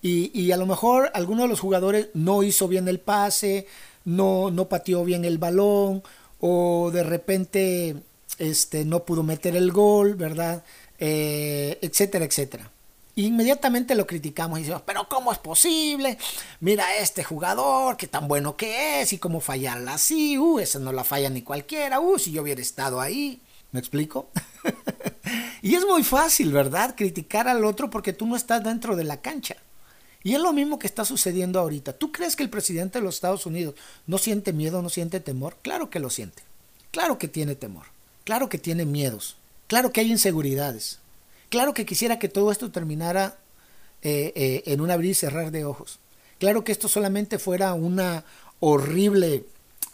y, 0.00 0.38
y, 0.38 0.50
a 0.50 0.56
lo 0.56 0.66
mejor 0.66 1.10
alguno 1.14 1.42
de 1.42 1.48
los 1.48 1.60
jugadores 1.60 2.08
no 2.12 2.42
hizo 2.42 2.66
bien 2.66 2.88
el 2.88 2.98
pase, 2.98 3.68
no, 4.04 4.50
no 4.50 4.68
pateó 4.68 5.04
bien 5.04 5.24
el 5.24 5.38
balón 5.38 6.02
o 6.40 6.90
de 6.92 7.02
repente 7.02 7.96
este, 8.38 8.84
no 8.84 9.04
pudo 9.04 9.22
meter 9.22 9.56
el 9.56 9.72
gol, 9.72 10.14
¿verdad? 10.14 10.64
Eh, 10.98 11.78
etcétera, 11.80 12.24
etcétera. 12.24 12.70
Inmediatamente 13.14 13.94
lo 13.94 14.06
criticamos 14.06 14.58
y 14.58 14.62
decimos, 14.62 14.82
pero 14.86 15.06
¿cómo 15.08 15.32
es 15.32 15.38
posible? 15.38 16.16
Mira 16.60 16.96
este 16.96 17.22
jugador, 17.22 17.96
qué 17.98 18.06
tan 18.06 18.26
bueno 18.26 18.56
que 18.56 19.02
es 19.02 19.12
y 19.12 19.18
cómo 19.18 19.40
fallarla 19.40 19.94
así, 19.94 20.38
uh, 20.38 20.58
esa 20.58 20.78
no 20.78 20.92
la 20.92 21.04
falla 21.04 21.28
ni 21.28 21.42
cualquiera, 21.42 22.00
uh, 22.00 22.18
si 22.18 22.32
yo 22.32 22.42
hubiera 22.42 22.62
estado 22.62 23.00
ahí. 23.00 23.40
¿Me 23.70 23.80
explico? 23.80 24.28
y 25.62 25.74
es 25.74 25.86
muy 25.86 26.04
fácil, 26.04 26.52
¿verdad? 26.52 26.94
Criticar 26.96 27.48
al 27.48 27.64
otro 27.64 27.90
porque 27.90 28.12
tú 28.12 28.26
no 28.26 28.34
estás 28.34 28.64
dentro 28.64 28.96
de 28.96 29.04
la 29.04 29.20
cancha. 29.20 29.56
Y 30.24 30.34
es 30.34 30.40
lo 30.40 30.52
mismo 30.52 30.78
que 30.78 30.86
está 30.86 31.04
sucediendo 31.04 31.58
ahorita. 31.58 31.92
¿Tú 31.92 32.12
crees 32.12 32.36
que 32.36 32.42
el 32.42 32.50
presidente 32.50 32.98
de 32.98 33.04
los 33.04 33.16
Estados 33.16 33.46
Unidos 33.46 33.74
no 34.06 34.18
siente 34.18 34.52
miedo, 34.52 34.82
no 34.82 34.88
siente 34.88 35.20
temor? 35.20 35.56
Claro 35.62 35.90
que 35.90 36.00
lo 36.00 36.10
siente. 36.10 36.42
Claro 36.90 37.18
que 37.18 37.28
tiene 37.28 37.56
temor. 37.56 37.86
Claro 38.24 38.48
que 38.48 38.58
tiene 38.58 38.84
miedos. 38.84 39.36
Claro 39.66 39.92
que 39.92 40.00
hay 40.00 40.10
inseguridades. 40.10 41.00
Claro 41.48 41.74
que 41.74 41.86
quisiera 41.86 42.18
que 42.18 42.28
todo 42.28 42.52
esto 42.52 42.70
terminara 42.70 43.38
eh, 44.02 44.32
eh, 44.34 44.62
en 44.66 44.80
un 44.80 44.90
abrir 44.90 45.10
y 45.10 45.14
cerrar 45.14 45.50
de 45.50 45.64
ojos. 45.64 45.98
Claro 46.38 46.64
que 46.64 46.72
esto 46.72 46.88
solamente 46.88 47.38
fuera 47.38 47.72
una 47.74 48.24
horrible 48.60 49.44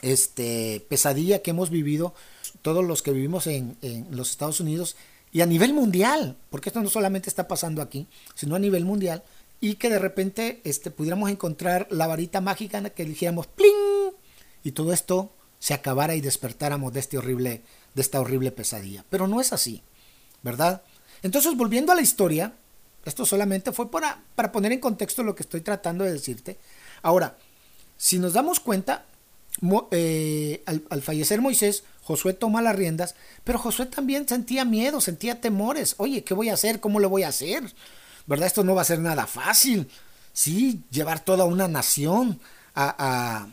este, 0.03 0.85
pesadilla 0.88 1.43
que 1.43 1.51
hemos 1.51 1.71
vivido 1.71 2.14
todos 2.62 2.85
los 2.85 3.03
que 3.03 3.12
vivimos 3.12 3.47
en, 3.47 3.77
en, 3.83 4.07
los 4.11 4.31
Estados 4.31 4.61
Unidos 4.61 4.97
y 5.31 5.43
a 5.43 5.47
nivel 5.47 5.75
mundial, 5.75 6.37
porque 6.51 6.71
esto 6.71 6.81
no 6.81 6.88
solamente 6.88 7.29
está 7.29 7.49
pasando 7.49 7.83
aquí, 7.83 8.07
sino 8.35 8.55
a 8.55 8.59
nivel 8.59 8.85
mundial, 8.85 9.23
y 9.61 9.75
que 9.75 9.90
de 9.90 9.99
repente 9.99 10.61
este, 10.64 10.90
pudiéramos 10.90 11.31
encontrar 11.31 11.87
la 11.90 12.07
varita 12.07 12.40
mágica 12.40 12.90
que 12.90 13.05
dijéramos 13.05 13.47
¡pling! 13.47 14.12
y 14.62 14.73
todo 14.73 14.92
esto 14.92 15.33
se 15.59 15.75
acabara 15.75 16.14
y 16.14 16.21
despertáramos 16.21 16.92
de, 16.92 17.01
este 17.01 17.18
horrible, 17.18 17.62
de 17.94 18.03
esta 18.03 18.21
horrible 18.21 18.53
pesadilla. 18.53 19.05
Pero 19.11 19.27
no 19.27 19.40
es 19.40 19.53
así, 19.53 19.83
¿verdad? 20.42 20.83
Entonces, 21.23 21.57
volviendo 21.57 21.92
a 21.92 21.97
la 21.97 22.03
historia, 22.03 22.55
esto 23.05 23.27
solamente 23.27 23.73
fue 23.73 23.90
para, 23.90 24.23
para 24.35 24.53
poner 24.53 24.73
en 24.73 24.81
contexto 24.81 25.23
lo 25.23 25.35
que 25.35 25.42
estoy 25.42 25.62
tratando 25.62 26.05
de 26.05 26.12
decirte. 26.12 26.59
Ahora, 27.03 27.37
si 27.97 28.18
nos 28.18 28.35
damos 28.35 28.61
cuenta, 28.61 29.07
eh, 29.90 30.62
al, 30.66 30.85
al, 30.90 31.03
fallecer 31.03 31.40
Moisés, 31.40 31.83
Josué 32.03 32.35
toma 32.35 32.62
las 32.62 32.77
riendas, 32.77 33.16
pero 33.42 33.59
Josué 33.59 33.87
también 33.87 34.29
sentía 34.29 34.64
miedo, 34.64 35.01
sentía 35.01 35.40
temores. 35.40 35.97
Oye, 35.99 36.23
¿qué 36.23 36.35
voy 36.35 36.51
a 36.51 36.55
hacer? 36.55 36.79
¿Cómo 36.79 37.01
lo 37.01 37.09
voy 37.09 37.25
a 37.25 37.29
hacer? 37.29 37.64
¿Verdad? 38.29 38.47
Esto 38.47 38.62
no 38.62 38.77
va 38.77 38.83
a 38.83 38.85
ser 38.85 39.01
nada 39.01 39.27
fácil. 39.27 39.88
Sí, 40.33 40.85
llevar 40.91 41.25
toda 41.25 41.45
una 41.47 41.67
nación 41.67 42.38
a, 42.77 43.49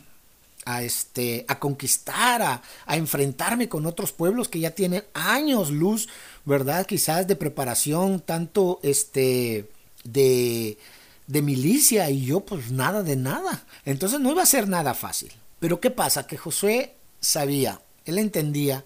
a, 0.64 0.82
este, 0.82 1.44
a 1.48 1.58
conquistar, 1.58 2.42
a, 2.42 2.62
a, 2.84 2.96
enfrentarme 2.96 3.68
con 3.68 3.86
otros 3.86 4.12
pueblos 4.12 4.48
que 4.48 4.60
ya 4.60 4.70
tienen 4.70 5.02
años 5.14 5.70
luz, 5.70 6.08
¿verdad? 6.44 6.86
Quizás 6.86 7.26
de 7.26 7.34
preparación, 7.34 8.20
tanto 8.20 8.78
este, 8.84 9.68
de, 10.04 10.78
de 11.26 11.42
milicia 11.42 12.10
y 12.10 12.24
yo 12.24 12.40
pues 12.40 12.70
nada 12.70 13.02
de 13.02 13.16
nada. 13.16 13.64
Entonces 13.84 14.20
no 14.20 14.30
iba 14.30 14.42
a 14.42 14.46
ser 14.46 14.68
nada 14.68 14.94
fácil. 14.94 15.32
Pero 15.58 15.80
¿qué 15.80 15.90
pasa? 15.90 16.26
Que 16.26 16.36
Josué 16.36 16.94
sabía, 17.20 17.80
él 18.04 18.18
entendía 18.18 18.84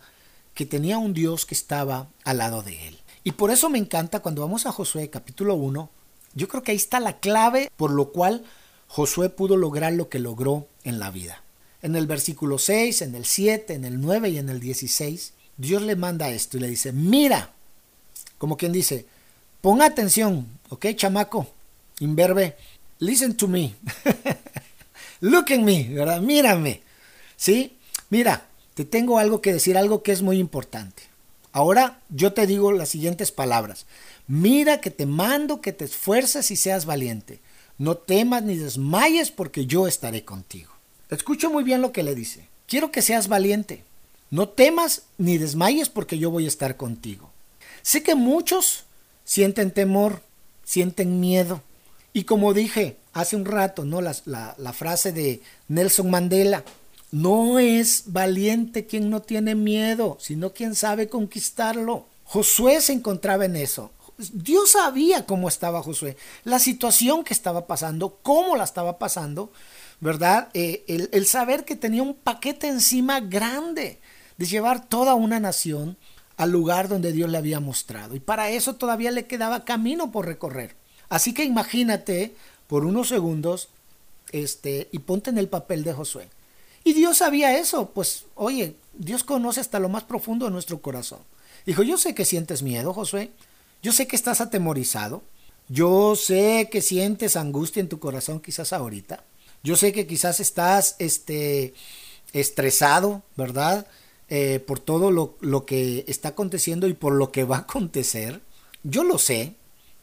que 0.55 0.67
tenía 0.67 0.99
un 0.99 1.15
Dios 1.15 1.47
que 1.47 1.55
estaba 1.55 2.09
al 2.25 2.39
lado 2.39 2.63
de 2.63 2.89
él. 2.89 3.00
Y 3.23 3.33
por 3.33 3.51
eso 3.51 3.69
me 3.69 3.79
encanta 3.79 4.21
cuando 4.21 4.43
vamos 4.43 4.67
a 4.67 4.73
Josué 4.73 5.11
capítulo 5.11 5.55
1, 5.55 5.91
yo 6.35 6.49
creo 6.49 6.63
que 6.63 6.73
ahí 6.73 6.77
está 6.77 7.01
la 7.01 7.19
clave 7.19 7.71
por 7.77 7.91
lo 7.91 8.13
cual 8.13 8.45
Josué 8.89 9.29
pudo 9.29 9.57
lograr 9.57 9.93
lo 9.93 10.09
que 10.09 10.19
logró 10.19 10.67
en 10.85 10.99
la 10.99 11.11
vida. 11.11 11.43
En 11.83 11.97
el 11.97 12.07
versículo 12.07 12.59
6, 12.59 13.03
en 13.03 13.15
el 13.15 13.25
7, 13.25 13.75
en 13.75 13.85
el 13.85 14.01
9 14.01 14.31
y 14.31 14.39
en 14.39 14.49
el 14.49 14.61
16, 14.61 15.33
Dios 15.57 15.83
le 15.83 15.97
manda 15.97 16.31
esto 16.31 16.57
y 16.57 16.61
le 16.61 16.69
dice, 16.69 16.93
mira, 16.93 17.53
como 18.39 18.57
quien 18.57 18.73
dice, 18.73 19.07
pon 19.61 19.83
atención, 19.83 20.47
¿ok, 20.71 20.87
chamaco? 20.95 21.47
Inverbe, 22.01 22.57
listen 22.99 23.37
to 23.37 23.47
me. 23.49 23.75
Look 25.21 25.53
at 25.53 25.59
me, 25.59 25.89
¿verdad? 25.91 26.23
Mírame. 26.23 26.83
¿Sí? 27.37 27.77
Mira, 28.09 28.47
te 28.75 28.85
tengo 28.85 29.19
algo 29.19 29.43
que 29.43 29.53
decir, 29.53 29.77
algo 29.77 30.03
que 30.03 30.13
es 30.13 30.23
muy 30.23 30.39
importante. 30.39 31.10
Ahora 31.53 32.01
yo 32.09 32.33
te 32.33 32.47
digo 32.47 32.73
las 32.73 32.91
siguientes 32.91 33.33
palabras. 33.33 33.87
Mira 34.27 34.81
que 34.81 34.91
te 34.91 35.07
mando 35.07 35.61
que 35.61 35.73
te 35.73 35.85
esfuerces 35.85 36.51
y 36.51 36.57
seas 36.57 36.87
valiente. 36.87 37.41
No 37.79 37.97
temas 37.97 38.43
ni 38.43 38.57
desmayes 38.57 39.31
porque 39.31 39.67
yo 39.67 39.87
estaré 39.87 40.25
contigo. 40.25 40.73
Escucho 41.09 41.51
muy 41.51 41.65
bien 41.65 41.81
lo 41.81 41.93
que 41.93 42.03
le 42.03 42.15
dice. 42.15 42.49
Quiero 42.67 42.93
que 42.93 43.03
seas 43.03 43.27
valiente. 43.27 43.85
No 44.31 44.49
temas 44.49 45.03
ni 45.19 45.39
desmayes 45.39 45.89
porque 45.89 46.19
yo 46.19 46.31
voy 46.31 46.45
a 46.45 46.49
estar 46.49 46.77
contigo. 46.77 47.31
Sé 47.83 48.03
que 48.03 48.15
muchos 48.15 48.85
sienten 49.25 49.73
temor, 49.73 50.23
sienten 50.65 51.19
miedo. 51.19 51.63
Y 52.13 52.25
como 52.25 52.55
dije 52.55 52.97
hace 53.13 53.35
un 53.35 53.45
rato, 53.45 53.85
¿no? 53.85 54.01
La, 54.01 54.15
la, 54.25 54.55
la 54.59 54.73
frase 54.73 55.13
de 55.13 55.43
Nelson 55.69 56.11
Mandela, 56.11 56.63
no 57.13 57.59
es 57.59 58.05
valiente 58.07 58.87
quien 58.87 59.11
no 59.11 59.21
tiene 59.23 59.55
miedo, 59.55 60.17
sino 60.21 60.53
quien 60.53 60.75
sabe 60.75 61.09
conquistarlo. 61.09 62.07
Josué 62.25 62.81
se 62.81 62.93
encontraba 62.93 63.45
en 63.45 63.57
eso. 63.57 63.91
Dios 64.33 64.73
sabía 64.73 65.27
cómo 65.27 65.49
estaba 65.49 65.83
Josué, 65.83 66.17
la 66.45 66.59
situación 66.59 67.25
que 67.25 67.33
estaba 67.33 67.67
pasando, 67.67 68.19
cómo 68.23 68.55
la 68.55 68.65
estaba 68.65 68.99
pasando, 68.99 69.51
¿verdad? 70.01 70.49
Eh, 70.53 70.85
el, 70.89 71.09
el, 71.13 71.27
saber 71.27 71.65
que 71.65 71.75
tenía 71.75 72.03
un 72.03 72.15
paquete 72.15 72.69
encima 72.69 73.21
grande 73.21 73.99
de 74.37 74.47
llevar 74.47 74.87
toda 74.87 75.15
una 75.15 75.41
nación 75.41 75.97
al 76.37 76.51
lugar 76.51 76.89
donde 76.89 77.13
Dios 77.13 77.31
le 77.31 77.39
había 77.39 77.61
mostrado. 77.61 78.15
Y 78.15 78.21
para 78.21 78.51
eso 78.51 78.75
todavía 78.75 79.11
le 79.11 79.27
quedaba 79.27 79.65
camino 79.65 80.13
por 80.13 80.27
recorrer. 80.27 80.77
Así 81.09 81.35
que 81.35 81.45
imagínate 81.45 82.35
por 82.67 82.85
unos 82.85 83.09
segundos 83.09 83.69
este, 84.33 84.89
y 84.93 85.01
ponte 85.01 85.31
en 85.31 85.39
el 85.39 85.49
papel 85.49 85.83
de 85.83 85.93
Josué. 85.93 86.29
Y 86.85 86.93
Dios 86.95 87.19
sabía 87.19 87.59
eso, 87.59 87.91
pues 87.91 88.25
oye, 88.35 88.77
Dios 88.95 89.25
conoce 89.25 89.61
hasta 89.61 89.79
lo 89.79 89.89
más 89.89 90.05
profundo 90.05 90.47
de 90.47 90.53
nuestro 90.53 90.81
corazón. 90.81 91.21
Dijo, 91.67 91.83
yo 91.83 91.99
sé 91.99 92.15
que 92.15 92.25
sientes 92.25 92.63
miedo, 92.63 92.95
Josué, 92.95 93.31
yo 93.83 93.93
sé 93.93 94.07
que 94.07 94.17
estás 94.17 94.41
atemorizado, 94.41 95.23
yo 95.69 96.17
sé 96.17 96.69
que 96.71 96.83
sientes 96.83 97.37
angustia 97.37 97.81
en 97.81 97.89
tu 97.89 97.99
corazón 97.99 98.41
quizás 98.41 98.73
ahorita, 98.73 99.25
yo 99.63 99.77
sé 99.77 99.93
que 99.93 100.07
quizás 100.07 100.41
estás 100.41 100.97
este, 100.99 101.75
estresado, 102.33 103.23
¿verdad? 103.37 103.87
Eh, 104.29 104.61
por 104.61 104.79
todo 104.79 105.11
lo, 105.11 105.37
lo 105.41 105.67
que 105.67 106.05
está 106.09 106.31
aconteciendo 106.31 106.87
y 106.87 106.95
por 106.95 107.13
lo 107.13 107.33
que 107.33 107.45
va 107.45 107.57
a 107.57 107.61
acontecer. 107.61 108.41
Yo 108.83 109.05
lo 109.05 109.19
sé, 109.19 109.55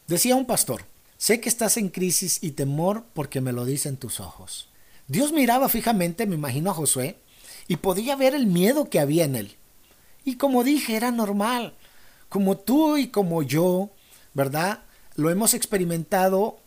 decía 0.06 0.36
un 0.36 0.46
pastor, 0.46 0.84
sé 1.16 1.40
que 1.40 1.48
estás 1.48 1.76
en 1.76 1.88
crisis 1.88 2.38
y 2.42 2.52
temor 2.52 3.04
porque 3.14 3.40
me 3.40 3.52
lo 3.52 3.64
dicen 3.64 3.96
tus 3.96 4.20
ojos. 4.20 4.67
Dios 5.08 5.32
miraba 5.32 5.68
fijamente, 5.68 6.26
me 6.26 6.36
imagino, 6.36 6.70
a 6.70 6.74
Josué 6.74 7.16
y 7.66 7.76
podía 7.76 8.16
ver 8.16 8.34
el 8.34 8.46
miedo 8.46 8.88
que 8.88 9.00
había 9.00 9.24
en 9.24 9.36
él. 9.36 9.56
Y 10.24 10.36
como 10.36 10.64
dije, 10.64 10.96
era 10.96 11.10
normal. 11.10 11.74
Como 12.28 12.56
tú 12.56 12.96
y 12.96 13.08
como 13.08 13.42
yo, 13.42 13.90
¿verdad? 14.34 14.82
Lo 15.16 15.30
hemos 15.30 15.54
experimentado 15.54 16.58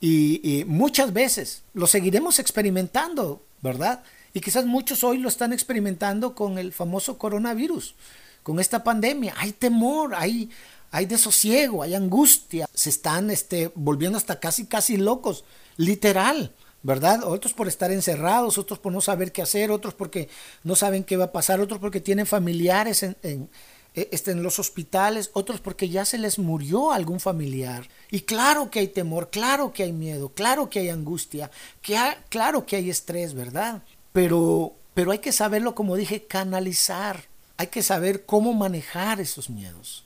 y, 0.00 0.64
muchas 0.66 1.12
veces 1.12 1.62
lo 1.74 1.86
seguiremos 1.86 2.40
experimentando, 2.40 3.44
¿verdad? 3.60 4.02
Y 4.34 4.40
quizás 4.40 4.66
muchos 4.66 5.04
hoy 5.04 5.18
lo 5.18 5.28
están 5.28 5.52
experimentando 5.52 6.34
con 6.34 6.58
el 6.58 6.72
famoso 6.72 7.18
coronavirus, 7.18 7.94
con 8.42 8.58
esta 8.58 8.82
pandemia. 8.82 9.34
Hay 9.36 9.52
temor, 9.52 10.14
hay, 10.16 10.50
hay 10.90 11.06
desosiego, 11.06 11.82
hay 11.82 11.94
angustia, 11.94 12.68
se 12.74 12.90
están 12.90 13.30
este, 13.30 13.70
volviendo 13.74 14.18
hasta 14.18 14.40
casi, 14.40 14.66
casi 14.66 14.96
locos, 14.96 15.44
literal, 15.76 16.52
¿verdad? 16.82 17.24
Otros 17.24 17.52
por 17.52 17.68
estar 17.68 17.90
encerrados, 17.90 18.58
otros 18.58 18.78
por 18.78 18.92
no 18.92 19.00
saber 19.00 19.32
qué 19.32 19.42
hacer, 19.42 19.70
otros 19.70 19.94
porque 19.94 20.28
no 20.64 20.76
saben 20.76 21.04
qué 21.04 21.16
va 21.16 21.26
a 21.26 21.32
pasar, 21.32 21.60
otros 21.60 21.80
porque 21.80 22.00
tienen 22.00 22.26
familiares 22.26 23.02
en, 23.02 23.16
en, 23.22 23.50
eh, 23.94 24.08
este, 24.12 24.32
en 24.32 24.42
los 24.42 24.58
hospitales, 24.58 25.30
otros 25.32 25.60
porque 25.60 25.88
ya 25.88 26.04
se 26.04 26.18
les 26.18 26.38
murió 26.38 26.92
algún 26.92 27.20
familiar. 27.20 27.88
Y 28.10 28.22
claro 28.22 28.70
que 28.70 28.80
hay 28.80 28.88
temor, 28.88 29.30
claro 29.30 29.72
que 29.72 29.84
hay 29.84 29.92
miedo, 29.92 30.30
claro 30.30 30.70
que 30.70 30.80
hay 30.80 30.88
angustia, 30.88 31.50
que 31.80 31.98
claro 32.28 32.66
que 32.66 32.76
hay 32.76 32.90
estrés, 32.90 33.34
¿verdad? 33.34 33.82
Pero, 34.12 34.74
pero 34.94 35.12
hay 35.12 35.18
que 35.18 35.32
saberlo, 35.32 35.74
como 35.74 35.96
dije, 35.96 36.24
canalizar. 36.24 37.24
Hay 37.58 37.68
que 37.68 37.82
saber 37.82 38.26
cómo 38.26 38.54
manejar 38.54 39.20
esos 39.20 39.48
miedos. 39.48 40.04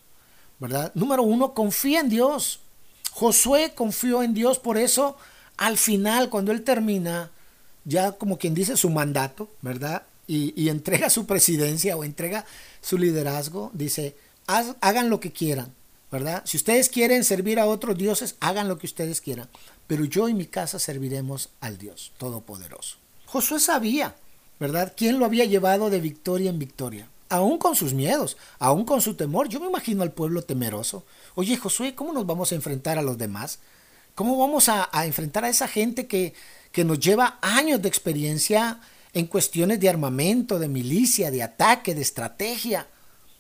¿verdad? 0.59 0.93
Número 0.95 1.23
uno, 1.23 1.55
confía 1.55 2.01
en 2.01 2.09
Dios. 2.09 2.61
Josué 3.13 3.73
confió 3.75 4.23
en 4.23 4.35
Dios, 4.35 4.59
por 4.59 4.77
eso 4.77 5.17
al 5.57 5.79
final, 5.79 6.31
cuando 6.31 6.53
él 6.53 6.63
termina, 6.63 7.31
ya 7.85 8.13
como 8.13 8.39
quien 8.39 8.55
dice 8.55 8.77
su 8.77 8.91
mandato, 8.91 9.49
¿verdad? 9.63 10.03
Y, 10.27 10.69
entrega 10.69 11.09
su 11.09 11.25
presidencia 11.27 11.97
o 11.97 12.03
entrega 12.03 12.45
su 12.81 12.99
liderazgo, 12.99 13.71
dice, 13.75 14.17
hagan 14.47 15.09
lo 15.09 15.21
que 15.21 15.31
quieran, 15.33 15.73
¿verdad? 16.11 16.43
Si 16.45 16.57
ustedes 16.57 16.89
quieren 16.89 17.23
servir 17.23 17.61
a 17.61 17.67
otros 17.67 17.97
dioses, 17.97 18.37
hagan 18.41 18.69
lo 18.69 18.79
que 18.79 18.87
ustedes 18.87 19.21
quieran, 19.21 19.49
pero 19.87 20.05
yo 20.05 20.29
y 20.29 20.35
mi 20.35 20.47
casa 20.47 20.79
serviremos 20.79 21.51
al 21.61 21.79
Dios 21.79 22.13
Todopoderoso. 22.19 22.97
Josué 23.27 23.61
sabía, 23.61 24.17
¿verdad? 24.59 24.95
¿Quién 24.97 25.21
lo 25.21 25.25
había 25.25 25.45
llevado 25.45 25.89
de 25.91 26.01
victoria 26.01 26.51
en 26.51 26.59
victoria? 26.59 27.09
aún 27.29 27.59
con 27.59 27.75
sus 27.75 27.93
miedos, 27.93 28.37
aún 28.59 28.85
con 28.85 29.01
su 29.01 29.15
temor. 29.15 29.49
Yo 29.49 29.61
me 29.61 29.67
imagino 29.67 30.03
al 30.03 30.13
pueblo 30.13 30.43
temeroso. 30.43 31.05
Oye, 31.35 31.57
Josué, 31.57 31.95
¿cómo 31.95 32.13
nos 32.13 32.27
vamos 32.27 32.53
a 32.53 32.55
enfrentar 32.55 32.99
a 32.99 33.03
los 33.03 33.19
demás? 33.19 33.59
¿Cómo 34.17 34.39
vamos 34.39 34.71
a, 34.71 34.89
enfrentar 35.05 35.45
a 35.45 35.51
esa 35.51 35.69
gente 35.69 36.07
que, 36.07 36.33
que 36.73 36.87
nos 36.87 36.99
lleva 36.99 37.39
años 37.43 37.83
de 37.83 37.89
experiencia 37.89 38.81
en 39.13 39.27
cuestiones 39.27 39.79
de 39.79 39.91
armamento, 39.91 40.59
de 40.59 40.69
milicia, 40.69 41.31
de 41.31 41.43
ataque, 41.43 41.95
de 41.95 42.01
estrategia? 42.01 42.89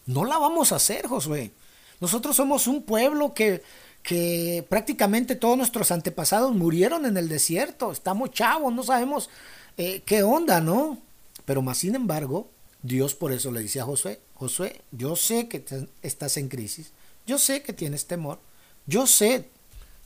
No 0.05 0.27
la 0.27 0.37
vamos 0.37 0.73
a 0.73 0.77
hacer, 0.77 1.07
Josué. 1.07 1.53
Nosotros 1.99 2.37
somos 2.37 2.67
un 2.67 2.83
pueblo 2.83 3.33
que, 3.33 3.63
que 4.03 4.67
prácticamente 4.69 5.35
todos 5.35 5.57
nuestros 5.57 5.91
antepasados 5.91 6.55
murieron 6.55 7.07
en 7.07 7.17
el 7.17 7.31
desierto. 7.31 7.91
Estamos 7.91 8.33
chavos, 8.33 8.71
no 8.75 8.83
sabemos 8.83 9.31
eh, 9.79 10.03
qué 10.05 10.23
onda, 10.23 10.61
¿no? 10.61 10.99
Pero 11.47 11.63
más 11.63 11.79
sin 11.79 11.95
embargo, 11.95 12.51
Dios 12.83 13.15
por 13.15 13.33
eso 13.33 13.51
le 13.51 13.63
dice 13.63 13.81
a 13.81 13.87
Josué, 13.87 14.21
Josué, 14.35 14.83
yo 14.93 15.17
sé 15.17 15.49
que 15.49 15.65
estás 16.03 16.37
en 16.37 16.51
crisis, 16.51 16.93
yo 17.27 17.39
sé 17.39 17.63
que 17.63 17.73
tienes 17.73 18.07
temor, 18.07 18.41
yo 18.85 19.07
sé 19.07 19.49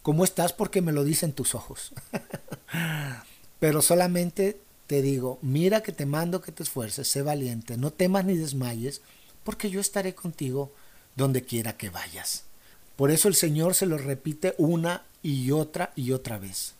cómo 0.02 0.24
estás 0.24 0.52
porque 0.52 0.82
me 0.82 0.92
lo 0.92 1.04
dicen 1.04 1.32
tus 1.32 1.54
ojos. 1.54 1.92
Pero 3.60 3.82
solamente 3.82 4.60
te 4.86 5.02
digo, 5.02 5.38
mira 5.42 5.82
que 5.82 5.92
te 5.92 6.06
mando 6.06 6.40
que 6.40 6.52
te 6.52 6.62
esfuerces, 6.62 7.08
sé 7.08 7.22
valiente, 7.22 7.76
no 7.76 7.92
temas 7.92 8.24
ni 8.24 8.36
desmayes, 8.36 9.02
porque 9.44 9.70
yo 9.70 9.80
estaré 9.80 10.14
contigo 10.14 10.72
donde 11.14 11.44
quiera 11.44 11.76
que 11.76 11.90
vayas. 11.90 12.44
Por 12.96 13.10
eso 13.10 13.28
el 13.28 13.34
Señor 13.34 13.74
se 13.74 13.86
lo 13.86 13.98
repite 13.98 14.54
una 14.58 15.04
y 15.22 15.52
otra 15.52 15.92
y 15.94 16.12
otra 16.12 16.38
vez. 16.38 16.74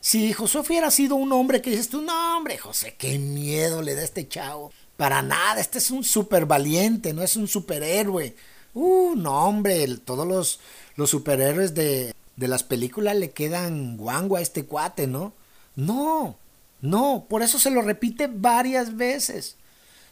Si 0.00 0.32
Josué 0.32 0.62
hubiera 0.62 0.90
sido 0.90 1.14
un 1.14 1.32
hombre 1.32 1.62
que 1.62 1.70
dices 1.70 1.88
tú, 1.88 2.02
no 2.02 2.36
hombre, 2.36 2.58
José, 2.58 2.96
qué 2.98 3.18
miedo 3.18 3.82
le 3.82 3.94
da 3.94 4.02
este 4.02 4.26
chavo. 4.26 4.72
Para 4.96 5.22
nada, 5.22 5.60
este 5.60 5.78
es 5.78 5.90
un 5.90 6.02
super 6.02 6.46
valiente, 6.46 7.12
no 7.12 7.22
es 7.22 7.36
un 7.36 7.46
superhéroe. 7.46 8.34
Uh, 8.74 9.14
no, 9.14 9.46
hombre, 9.46 9.86
todos 9.98 10.26
los, 10.26 10.58
los 10.96 11.10
superhéroes 11.10 11.74
de, 11.74 12.12
de 12.36 12.48
las 12.48 12.62
películas 12.62 13.16
le 13.16 13.30
quedan 13.30 13.96
guango 13.96 14.36
a 14.36 14.40
este 14.40 14.64
cuate, 14.64 15.06
¿no? 15.06 15.32
No, 15.76 16.36
no, 16.80 17.26
por 17.28 17.42
eso 17.42 17.58
se 17.58 17.70
lo 17.70 17.82
repite 17.82 18.28
varias 18.32 18.96
veces. 18.96 19.56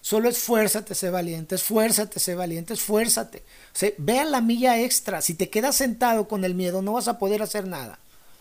Solo 0.02 0.28
esfuérzate, 0.28 0.94
sé 0.94 1.10
valiente, 1.10 1.54
esfuérzate, 1.54 2.20
sé 2.20 2.34
valiente, 2.34 2.72
esfuérzate. 2.72 3.42
O 3.74 3.78
sea, 3.78 4.24
la 4.24 4.40
milla 4.40 4.80
extra. 4.80 5.20
Si 5.20 5.34
te 5.34 5.50
quedas 5.50 5.76
sentado 5.76 6.26
con 6.26 6.44
el 6.44 6.54
miedo, 6.54 6.80
no 6.80 6.94
vas 6.94 7.08
a 7.08 7.18
poder 7.18 7.42
hacer 7.42 7.66
nada. 7.66 7.98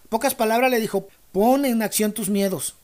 Pocas 0.08 0.36
palabras 0.36 0.72
le 0.72 0.80
dijo, 0.80 1.10
pon 1.34 1.66
en 1.66 1.82
acción 1.82 2.14
tus 2.14 2.30
miedos. 2.30 2.76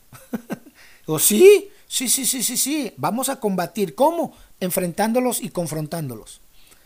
o 1.05 1.19
sí, 1.19 1.71
Sí, 1.87 2.09
sí, 2.09 2.25
sí, 2.25 2.43
sí, 2.43 2.57
sí. 2.57 2.93
Vamos 2.97 3.29
a 3.29 3.39
combatir. 3.39 3.95
¿Cómo? 3.95 4.35
Enfrentándolos 4.59 5.41
y 5.41 5.49
confrontándolos. 5.49 6.41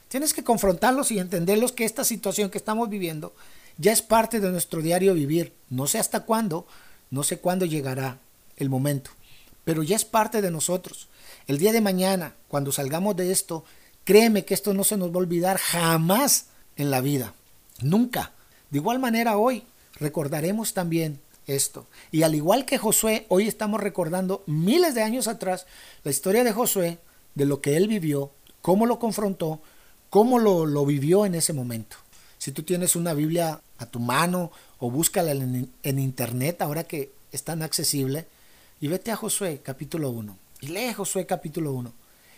Tienes 0.07 0.33
que 0.33 0.43
confrontarlos 0.43 1.11
y 1.11 1.19
entenderlos 1.19 1.71
que 1.71 1.85
esta 1.85 2.03
situación 2.03 2.49
que 2.49 2.57
estamos 2.57 2.89
viviendo 2.89 3.33
ya 3.79 3.93
es 3.93 4.01
parte 4.01 4.39
de 4.39 4.51
nuestro 4.51 4.81
diario 4.81 5.13
vivir. 5.13 5.53
No 5.69 5.87
sé 5.87 5.97
hasta 5.97 6.19
cuándo, 6.21 6.67
no 7.09 7.23
sé 7.23 7.39
cuándo 7.39 7.65
llegará 7.65 8.19
el 8.57 8.69
momento, 8.69 9.09
pero 9.63 9.81
ya 9.83 9.95
es 9.95 10.05
parte 10.05 10.41
de 10.41 10.51
nosotros. 10.51 11.07
El 11.47 11.57
día 11.57 11.71
de 11.71 11.81
mañana, 11.81 12.35
cuando 12.49 12.71
salgamos 12.71 13.15
de 13.15 13.31
esto, 13.31 13.63
créeme 14.03 14.45
que 14.45 14.53
esto 14.53 14.73
no 14.73 14.83
se 14.83 14.97
nos 14.97 15.09
va 15.11 15.15
a 15.15 15.19
olvidar 15.19 15.57
jamás 15.57 16.47
en 16.75 16.91
la 16.91 17.01
vida. 17.01 17.33
Nunca. 17.81 18.33
De 18.69 18.77
igual 18.77 18.99
manera 18.99 19.37
hoy 19.37 19.63
recordaremos 19.95 20.73
también 20.73 21.19
esto. 21.47 21.87
Y 22.11 22.23
al 22.23 22.35
igual 22.35 22.65
que 22.65 22.77
Josué, 22.77 23.25
hoy 23.29 23.47
estamos 23.47 23.81
recordando 23.81 24.43
miles 24.45 24.93
de 24.93 25.03
años 25.03 25.27
atrás 25.27 25.65
la 26.03 26.11
historia 26.11 26.43
de 26.43 26.51
Josué, 26.51 26.99
de 27.33 27.45
lo 27.45 27.61
que 27.61 27.77
él 27.77 27.87
vivió, 27.87 28.31
cómo 28.61 28.85
lo 28.85 28.99
confrontó, 28.99 29.61
cómo 30.09 30.37
lo, 30.37 30.65
lo 30.65 30.85
vivió 30.85 31.25
en 31.25 31.33
ese 31.33 31.53
momento. 31.53 31.95
Si 32.37 32.51
tú 32.51 32.63
tienes 32.63 32.95
una 32.95 33.13
Biblia 33.13 33.61
a 33.79 33.85
tu 33.85 33.99
mano 33.99 34.51
o 34.77 34.91
búscala 34.91 35.31
en, 35.31 35.99
internet 35.99 36.61
ahora 36.61 36.83
que 36.83 37.11
es 37.31 37.43
tan 37.43 37.63
accesible, 37.63 38.27
y 38.81 38.87
vete 38.87 39.11
a 39.11 39.15
Josué 39.15 39.61
capítulo 39.63 40.09
1 40.11 40.37
y 40.61 40.67
lee 40.67 40.93
Josué 40.93 41.25
capítulo 41.25 41.73
1. 41.73 41.93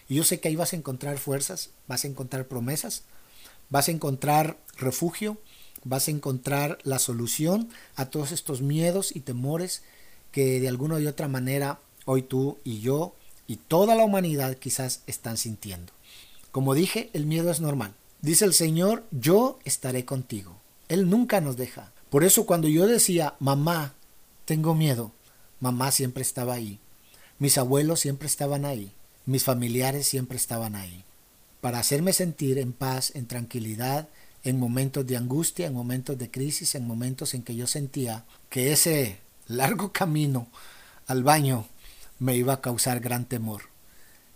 Y 0.09 0.15
yo 0.15 0.23
sé 0.23 0.39
que 0.39 0.47
ahí 0.47 0.55
vas 0.55 0.73
a 0.73 0.75
encontrar 0.75 1.17
fuerzas, 1.17 1.69
vas 1.87 2.03
a 2.03 2.07
encontrar 2.07 2.47
promesas, 2.47 3.03
vas 3.69 3.87
a 3.87 3.91
encontrar 3.91 4.57
refugio, 4.77 5.37
vas 5.83 6.07
a 6.07 6.11
encontrar 6.11 6.77
la 6.83 6.99
solución 6.99 7.69
a 7.95 8.05
todos 8.05 8.31
estos 8.31 8.61
miedos 8.61 9.15
y 9.15 9.21
temores 9.21 9.83
que 10.31 10.59
de 10.59 10.67
alguna 10.67 10.95
u 10.95 11.07
otra 11.07 11.27
manera 11.27 11.79
hoy 12.05 12.21
tú 12.23 12.59
y 12.63 12.81
yo 12.81 13.15
y 13.47 13.57
toda 13.57 13.95
la 13.95 14.03
humanidad 14.03 14.55
quizás 14.55 15.01
están 15.07 15.37
sintiendo. 15.37 15.93
Como 16.51 16.73
dije, 16.73 17.09
el 17.13 17.25
miedo 17.25 17.51
es 17.51 17.61
normal. 17.61 17.93
Dice 18.21 18.45
el 18.45 18.53
Señor, 18.53 19.03
yo 19.11 19.59
estaré 19.63 20.05
contigo. 20.05 20.60
Él 20.91 21.09
nunca 21.09 21.39
nos 21.39 21.55
deja. 21.55 21.93
Por 22.09 22.25
eso 22.25 22.45
cuando 22.45 22.67
yo 22.67 22.85
decía, 22.85 23.35
mamá, 23.39 23.93
tengo 24.43 24.75
miedo, 24.75 25.13
mamá 25.61 25.89
siempre 25.91 26.21
estaba 26.21 26.53
ahí. 26.53 26.79
Mis 27.39 27.57
abuelos 27.57 28.01
siempre 28.01 28.27
estaban 28.27 28.65
ahí. 28.65 28.91
Mis 29.25 29.45
familiares 29.45 30.05
siempre 30.05 30.35
estaban 30.35 30.75
ahí. 30.75 31.05
Para 31.61 31.79
hacerme 31.79 32.11
sentir 32.11 32.57
en 32.57 32.73
paz, 32.73 33.13
en 33.15 33.25
tranquilidad 33.25 34.09
en 34.43 34.59
momentos 34.59 35.05
de 35.05 35.17
angustia, 35.17 35.67
en 35.67 35.73
momentos 35.73 36.17
de 36.17 36.29
crisis, 36.29 36.75
en 36.75 36.85
momentos 36.85 37.33
en 37.33 37.43
que 37.43 37.55
yo 37.55 37.67
sentía 37.67 38.25
que 38.49 38.71
ese 38.73 39.19
largo 39.47 39.91
camino 39.93 40.47
al 41.07 41.23
baño 41.23 41.67
me 42.19 42.35
iba 42.35 42.53
a 42.53 42.61
causar 42.61 42.99
gran 42.99 43.25
temor. 43.25 43.63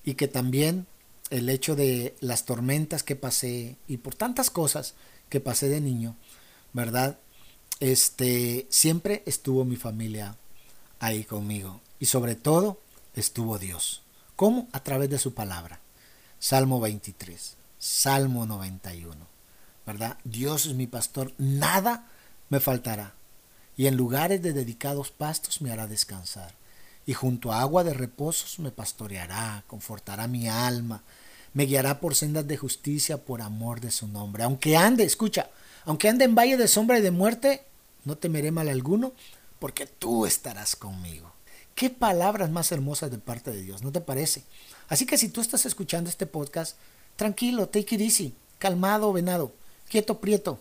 Y 0.04 0.14
que 0.14 0.28
también 0.28 0.86
el 1.32 1.50
hecho 1.50 1.76
de 1.76 2.16
las 2.22 2.46
tormentas 2.46 3.04
que 3.04 3.16
pasé 3.16 3.76
y 3.88 3.98
por 3.98 4.16
tantas 4.16 4.50
cosas 4.50 4.94
que 5.30 5.40
pasé 5.40 5.70
de 5.70 5.82
niño, 5.82 6.16
¿verdad? 6.76 7.18
Este, 7.80 8.68
siempre 8.70 9.24
estuvo 9.26 9.64
mi 9.64 9.78
familia 9.78 10.36
ahí 11.00 11.24
conmigo. 11.24 11.82
Y 12.00 12.06
sobre 12.08 12.36
todo 12.36 12.80
estuvo 13.16 13.58
Dios. 13.58 14.04
¿Cómo? 14.36 14.68
A 14.74 14.82
través 14.82 15.10
de 15.10 15.18
su 15.18 15.34
palabra. 15.34 15.80
Salmo 16.38 16.82
23, 16.82 17.56
Salmo 17.80 18.46
91. 18.46 19.36
¿verdad? 19.86 20.18
Dios 20.24 20.66
es 20.66 20.74
mi 20.74 20.88
pastor, 20.88 21.34
nada 21.38 22.08
me 22.50 22.60
faltará. 22.60 23.14
Y 23.78 23.88
en 23.88 23.96
lugares 23.98 24.42
de 24.42 24.54
dedicados 24.54 25.12
pastos 25.12 25.62
me 25.62 25.72
hará 25.72 25.88
descansar. 25.88 26.54
Y 27.06 27.14
junto 27.14 27.54
a 27.54 27.62
agua 27.62 27.84
de 27.84 27.94
reposos 27.94 28.60
me 28.60 28.72
pastoreará, 28.72 29.64
confortará 29.68 30.28
mi 30.28 30.50
alma, 30.50 31.04
me 31.54 31.66
guiará 31.66 32.00
por 32.00 32.16
sendas 32.16 32.48
de 32.48 32.58
justicia 32.58 33.24
por 33.24 33.42
amor 33.42 33.80
de 33.80 33.92
su 33.92 34.08
nombre. 34.08 34.44
Aunque 34.44 34.76
ande, 34.76 35.04
escucha, 35.04 35.50
aunque 35.86 36.10
ande 36.10 36.26
en 36.26 36.36
valle 36.36 36.58
de 36.58 36.68
sombra 36.68 37.00
y 37.00 37.02
de 37.02 37.12
muerte, 37.12 37.64
no 38.04 38.18
temeré 38.18 38.52
mal 38.52 38.70
alguno, 38.70 39.14
porque 39.60 39.86
tú 39.86 40.26
estarás 40.26 40.76
conmigo. 40.76 41.32
Qué 41.76 41.90
palabras 41.90 42.50
más 42.52 42.72
hermosas 42.72 43.12
de 43.12 43.18
parte 43.18 43.52
de 43.52 43.62
Dios, 43.62 43.84
¿no 43.84 43.92
te 43.92 44.02
parece? 44.02 44.44
Así 44.88 45.06
que 45.06 45.18
si 45.18 45.30
tú 45.30 45.42
estás 45.42 45.66
escuchando 45.66 46.10
este 46.10 46.26
podcast, 46.26 46.78
tranquilo, 47.16 47.68
take 47.68 47.96
it 47.96 48.02
easy, 48.02 48.34
calmado, 48.60 49.12
venado 49.14 49.52
quieto 49.90 50.20
prieto. 50.20 50.60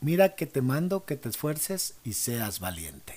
Mira 0.00 0.34
que 0.34 0.46
te 0.46 0.60
mando 0.60 1.04
que 1.04 1.16
te 1.16 1.28
esfuerces 1.28 1.94
y 2.04 2.14
seas 2.14 2.60
valiente. 2.60 3.14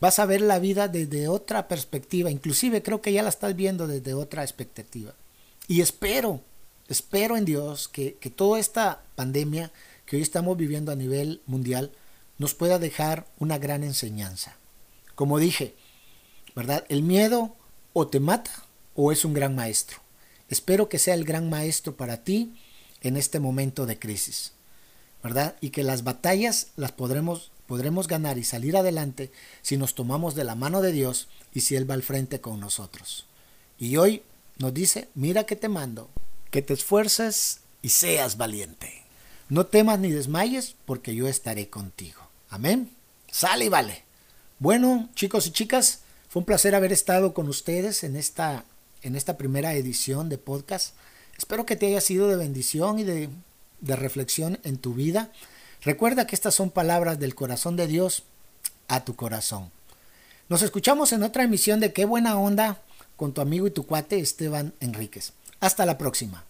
Vas 0.00 0.18
a 0.18 0.26
ver 0.26 0.40
la 0.40 0.58
vida 0.58 0.88
desde 0.88 1.28
otra 1.28 1.68
perspectiva, 1.68 2.30
inclusive 2.30 2.82
creo 2.82 3.00
que 3.00 3.12
ya 3.12 3.22
la 3.22 3.28
estás 3.28 3.56
viendo 3.56 3.86
desde 3.86 4.14
otra 4.14 4.42
expectativa. 4.42 5.14
Y 5.68 5.80
espero, 5.80 6.40
espero 6.88 7.36
en 7.36 7.44
Dios 7.44 7.88
que, 7.88 8.14
que 8.14 8.30
toda 8.30 8.58
esta 8.58 9.02
pandemia 9.14 9.72
que 10.04 10.16
hoy 10.16 10.22
estamos 10.22 10.56
viviendo 10.56 10.92
a 10.92 10.96
nivel 10.96 11.42
mundial 11.46 11.92
nos 12.38 12.54
pueda 12.54 12.78
dejar 12.78 13.26
una 13.38 13.58
gran 13.58 13.82
enseñanza. 13.82 14.56
Como 15.14 15.38
dije, 15.38 15.74
¿verdad? 16.54 16.84
El 16.88 17.02
miedo 17.02 17.56
o 17.92 18.06
te 18.06 18.20
mata 18.20 18.50
o 18.94 19.12
es 19.12 19.24
un 19.24 19.34
gran 19.34 19.54
maestro. 19.54 19.98
Espero 20.48 20.88
que 20.88 20.98
sea 20.98 21.14
el 21.14 21.24
gran 21.24 21.50
maestro 21.50 21.96
para 21.96 22.22
ti 22.22 22.54
en 23.00 23.16
este 23.16 23.40
momento 23.40 23.86
de 23.86 23.98
crisis, 23.98 24.52
¿verdad? 25.22 25.56
Y 25.60 25.70
que 25.70 25.82
las 25.82 26.04
batallas 26.04 26.68
las 26.76 26.92
podremos, 26.92 27.50
podremos 27.66 28.06
ganar 28.06 28.38
y 28.38 28.44
salir 28.44 28.76
adelante 28.76 29.32
si 29.62 29.76
nos 29.76 29.94
tomamos 29.94 30.34
de 30.34 30.44
la 30.44 30.54
mano 30.54 30.82
de 30.82 30.92
Dios 30.92 31.28
y 31.52 31.60
si 31.60 31.74
Él 31.74 31.88
va 31.88 31.94
al 31.94 32.02
frente 32.02 32.40
con 32.40 32.60
nosotros. 32.60 33.26
Y 33.78 33.96
hoy 33.96 34.22
nos 34.58 34.72
dice, 34.72 35.08
mira 35.14 35.44
que 35.44 35.56
te 35.56 35.68
mando, 35.68 36.08
que 36.56 36.62
te 36.62 36.72
esfuerces 36.72 37.60
y 37.82 37.90
seas 37.90 38.38
valiente. 38.38 39.02
No 39.50 39.66
temas 39.66 39.98
ni 39.98 40.10
desmayes, 40.10 40.74
porque 40.86 41.14
yo 41.14 41.28
estaré 41.28 41.68
contigo. 41.68 42.22
Amén. 42.48 42.96
Sale 43.30 43.66
y 43.66 43.68
vale. 43.68 44.04
Bueno, 44.58 45.10
chicos 45.14 45.46
y 45.46 45.50
chicas, 45.50 46.00
fue 46.30 46.40
un 46.40 46.46
placer 46.46 46.74
haber 46.74 46.94
estado 46.94 47.34
con 47.34 47.50
ustedes 47.50 48.04
en 48.04 48.16
esta, 48.16 48.64
en 49.02 49.16
esta 49.16 49.36
primera 49.36 49.74
edición 49.74 50.30
de 50.30 50.38
podcast. 50.38 50.94
Espero 51.36 51.66
que 51.66 51.76
te 51.76 51.88
haya 51.88 52.00
sido 52.00 52.26
de 52.26 52.36
bendición 52.36 53.00
y 53.00 53.04
de, 53.04 53.28
de 53.82 53.96
reflexión 53.96 54.58
en 54.64 54.78
tu 54.78 54.94
vida. 54.94 55.30
Recuerda 55.82 56.26
que 56.26 56.34
estas 56.34 56.54
son 56.54 56.70
palabras 56.70 57.18
del 57.18 57.34
corazón 57.34 57.76
de 57.76 57.86
Dios 57.86 58.22
a 58.88 59.04
tu 59.04 59.14
corazón. 59.14 59.70
Nos 60.48 60.62
escuchamos 60.62 61.12
en 61.12 61.22
otra 61.22 61.44
emisión 61.44 61.80
de 61.80 61.92
Qué 61.92 62.06
buena 62.06 62.38
onda 62.38 62.80
con 63.16 63.34
tu 63.34 63.42
amigo 63.42 63.66
y 63.66 63.72
tu 63.72 63.84
cuate 63.84 64.20
Esteban 64.20 64.72
Enríquez. 64.80 65.34
Hasta 65.60 65.86
la 65.86 65.98
próxima. 65.98 66.44